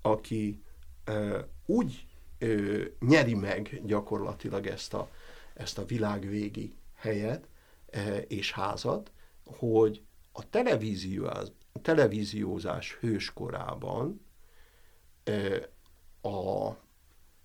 aki 0.01 0.63
e, 1.03 1.47
úgy 1.65 2.07
ö, 2.37 2.83
nyeri 2.99 3.33
meg 3.33 3.81
gyakorlatilag 3.85 4.67
ezt 4.67 4.93
a, 4.93 5.09
ezt 5.53 5.77
a 5.77 5.85
világvégi 5.85 6.75
helyet 6.93 7.47
e, 7.89 8.17
és 8.17 8.51
házat, 8.51 9.11
hogy 9.45 10.03
a 10.31 10.49
televíziózás, 10.49 11.47
televíziózás 11.81 12.93
hőskorában 12.93 14.25
e, 15.23 15.69
a 16.29 16.75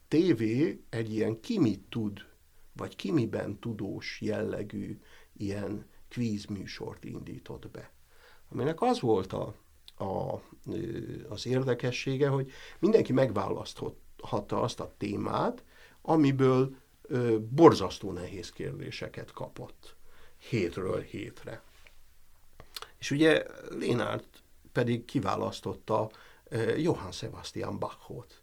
tévé 0.08 0.84
egy 0.88 1.14
ilyen 1.14 1.40
kimit 1.40 1.80
tud, 1.88 2.26
vagy 2.72 2.96
kimiben 2.96 3.58
tudós 3.58 4.20
jellegű 4.20 5.00
ilyen 5.36 5.86
kvízműsort 6.12 7.04
indított 7.04 7.68
be. 7.68 7.90
Aminek 8.50 8.82
az 8.82 9.00
volt 9.00 9.32
a, 9.32 9.54
a, 9.96 10.40
az 11.28 11.46
érdekessége, 11.46 12.28
hogy 12.28 12.52
mindenki 12.78 13.12
megválaszthatta 13.12 14.60
azt 14.60 14.80
a 14.80 14.94
témát, 14.98 15.62
amiből 16.02 16.74
ö, 17.02 17.38
borzasztó 17.40 18.12
nehéz 18.12 18.50
kérdéseket 18.50 19.32
kapott 19.32 19.94
hétről 20.38 21.00
hétre. 21.00 21.62
És 22.98 23.10
ugye 23.10 23.44
Lénárt 23.70 24.42
pedig 24.72 25.04
kiválasztotta 25.04 26.10
Johann 26.76 27.10
Sebastian 27.10 27.78
Bachot, 27.78 28.40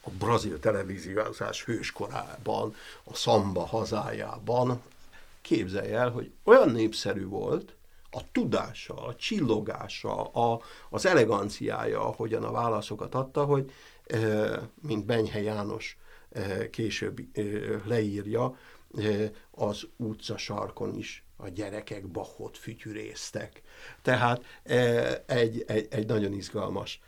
a 0.00 0.10
brazil 0.10 0.58
televíziózás 0.58 1.64
hőskorában, 1.64 2.74
a 3.04 3.14
szamba 3.14 3.66
hazájában. 3.66 4.82
Képzelj 5.42 5.92
el, 5.92 6.10
hogy 6.10 6.32
olyan 6.44 6.70
népszerű 6.70 7.26
volt, 7.26 7.74
a 8.10 8.30
tudása, 8.32 8.94
a 8.94 9.14
csillogása, 9.14 10.22
a, 10.22 10.60
az 10.90 11.06
eleganciája, 11.06 12.06
ahogyan 12.06 12.44
a 12.44 12.50
válaszokat 12.50 13.14
adta, 13.14 13.44
hogy 13.44 13.70
mint 14.82 15.04
Benyhe 15.06 15.42
János 15.42 15.98
később 16.70 17.20
leírja, 17.84 18.56
az 19.50 19.86
utca 19.96 20.36
sarkon 20.36 20.94
is 20.94 21.24
a 21.36 21.48
gyerekek 21.48 22.08
Bachot 22.08 22.58
fütyüréztek. 22.58 23.62
Tehát 24.02 24.44
egy, 25.26 25.64
egy, 25.66 25.86
egy 25.90 26.06
nagyon 26.06 26.32
izgalmas 26.32 27.00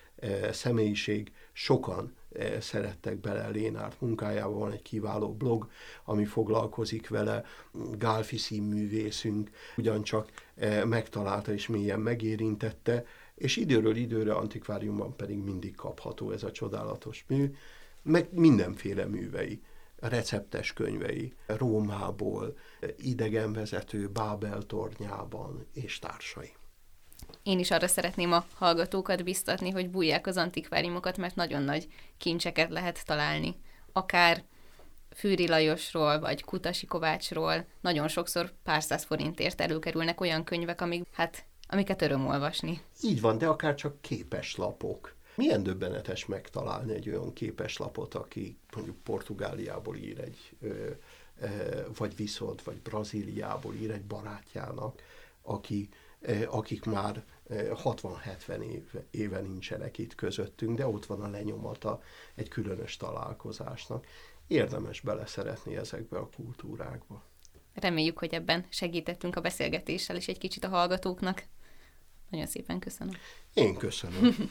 személyiség, 0.53 1.33
sokan 1.53 2.17
szerettek 2.61 3.21
bele 3.21 3.49
Lénárt 3.49 4.01
munkájában, 4.01 4.59
van 4.59 4.73
egy 4.73 4.83
kiváló 4.83 5.33
blog, 5.33 5.71
ami 6.05 6.25
foglalkozik 6.25 7.09
vele, 7.09 7.45
Gálfi 7.99 8.37
színművészünk 8.37 9.51
ugyancsak 9.77 10.29
megtalálta 10.85 11.53
és 11.53 11.67
mélyen 11.67 12.01
megérintette, 12.01 13.05
és 13.35 13.57
időről 13.57 13.97
időre 13.97 14.35
antikváriumban 14.35 15.17
pedig 15.17 15.39
mindig 15.39 15.75
kapható 15.75 16.31
ez 16.31 16.43
a 16.43 16.53
csodálatos 16.53 17.25
mű, 17.29 17.55
meg 18.03 18.29
mindenféle 18.33 19.07
művei, 19.07 19.63
receptes 19.97 20.73
könyvei, 20.73 21.35
Rómából, 21.47 22.57
idegenvezető 22.99 24.09
Bábel 24.09 24.63
tornyában 24.63 25.67
és 25.73 25.99
társai. 25.99 26.53
Én 27.43 27.59
is 27.59 27.71
arra 27.71 27.87
szeretném 27.87 28.33
a 28.33 28.45
hallgatókat 28.55 29.25
biztatni, 29.25 29.71
hogy 29.71 29.91
bújják 29.91 30.27
az 30.27 30.37
antikváriumokat, 30.37 31.17
mert 31.17 31.35
nagyon 31.35 31.63
nagy 31.63 31.89
kincseket 32.19 32.71
lehet 32.71 33.07
találni. 33.07 33.57
Akár 33.93 34.43
Fűri 35.15 35.49
Lajosról, 35.49 36.21
vagy 36.21 36.45
Kutasi 36.45 36.87
Kovácsról 36.87 37.67
nagyon 37.81 38.09
sokszor 38.09 38.53
pár 38.63 38.83
száz 38.83 39.05
forintért 39.05 39.61
előkerülnek 39.61 40.21
olyan 40.21 40.45
könyvek, 40.45 40.81
amik 40.81 41.07
hát 41.13 41.45
amiket 41.73 42.03
öröm 42.03 42.27
olvasni. 42.27 42.81
Így 43.03 43.21
van, 43.21 43.39
de 43.39 43.47
akár 43.47 43.75
csak 43.75 44.01
képes 44.01 44.57
lapok. 44.57 45.15
Milyen 45.35 45.63
döbbenetes 45.63 46.27
megtalálni 46.27 46.95
egy 46.95 47.09
olyan 47.09 47.33
képes 47.33 47.77
lapot, 47.77 48.15
aki 48.15 48.59
mondjuk 48.75 48.97
Portugáliából 48.97 49.97
ír 49.97 50.21
egy, 50.21 50.57
vagy 51.97 52.17
viszont, 52.17 52.63
vagy 52.63 52.77
Brazíliából 52.77 53.75
ír 53.75 53.91
egy 53.91 54.05
barátjának, 54.05 55.03
aki, 55.43 55.89
akik 56.47 56.85
már 56.85 57.25
60-70 57.49 58.63
éve, 58.63 59.05
éve 59.11 59.41
nincsenek 59.41 59.99
itt 59.99 60.15
közöttünk, 60.15 60.77
de 60.77 60.87
ott 60.87 61.07
van 61.07 61.21
a 61.21 61.29
lenyomata 61.29 62.03
egy 62.35 62.49
különös 62.49 62.97
találkozásnak. 62.97 64.07
Érdemes 64.47 65.01
beleszeretni 65.01 65.77
ezekbe 65.77 66.19
a 66.19 66.29
kultúrákba. 66.37 67.23
Reméljük, 67.75 68.19
hogy 68.19 68.35
ebben 68.35 68.67
segítettünk 68.69 69.37
a 69.37 69.41
beszélgetéssel 69.41 70.17
és 70.17 70.29
egy 70.29 70.39
kicsit 70.39 70.65
a 70.65 70.69
hallgatóknak. 70.69 71.45
Nagyon 72.31 72.47
szépen 72.47 72.79
köszönöm. 72.79 73.15
Én 73.55 73.75
köszönöm. 73.75 74.51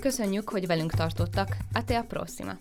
Köszönjük, 0.00 0.48
hogy 0.48 0.66
velünk 0.66 0.92
tartottak. 0.92 1.56
A 1.72 1.84
te 1.84 1.98
a 1.98 2.02
prossima! 2.02 2.58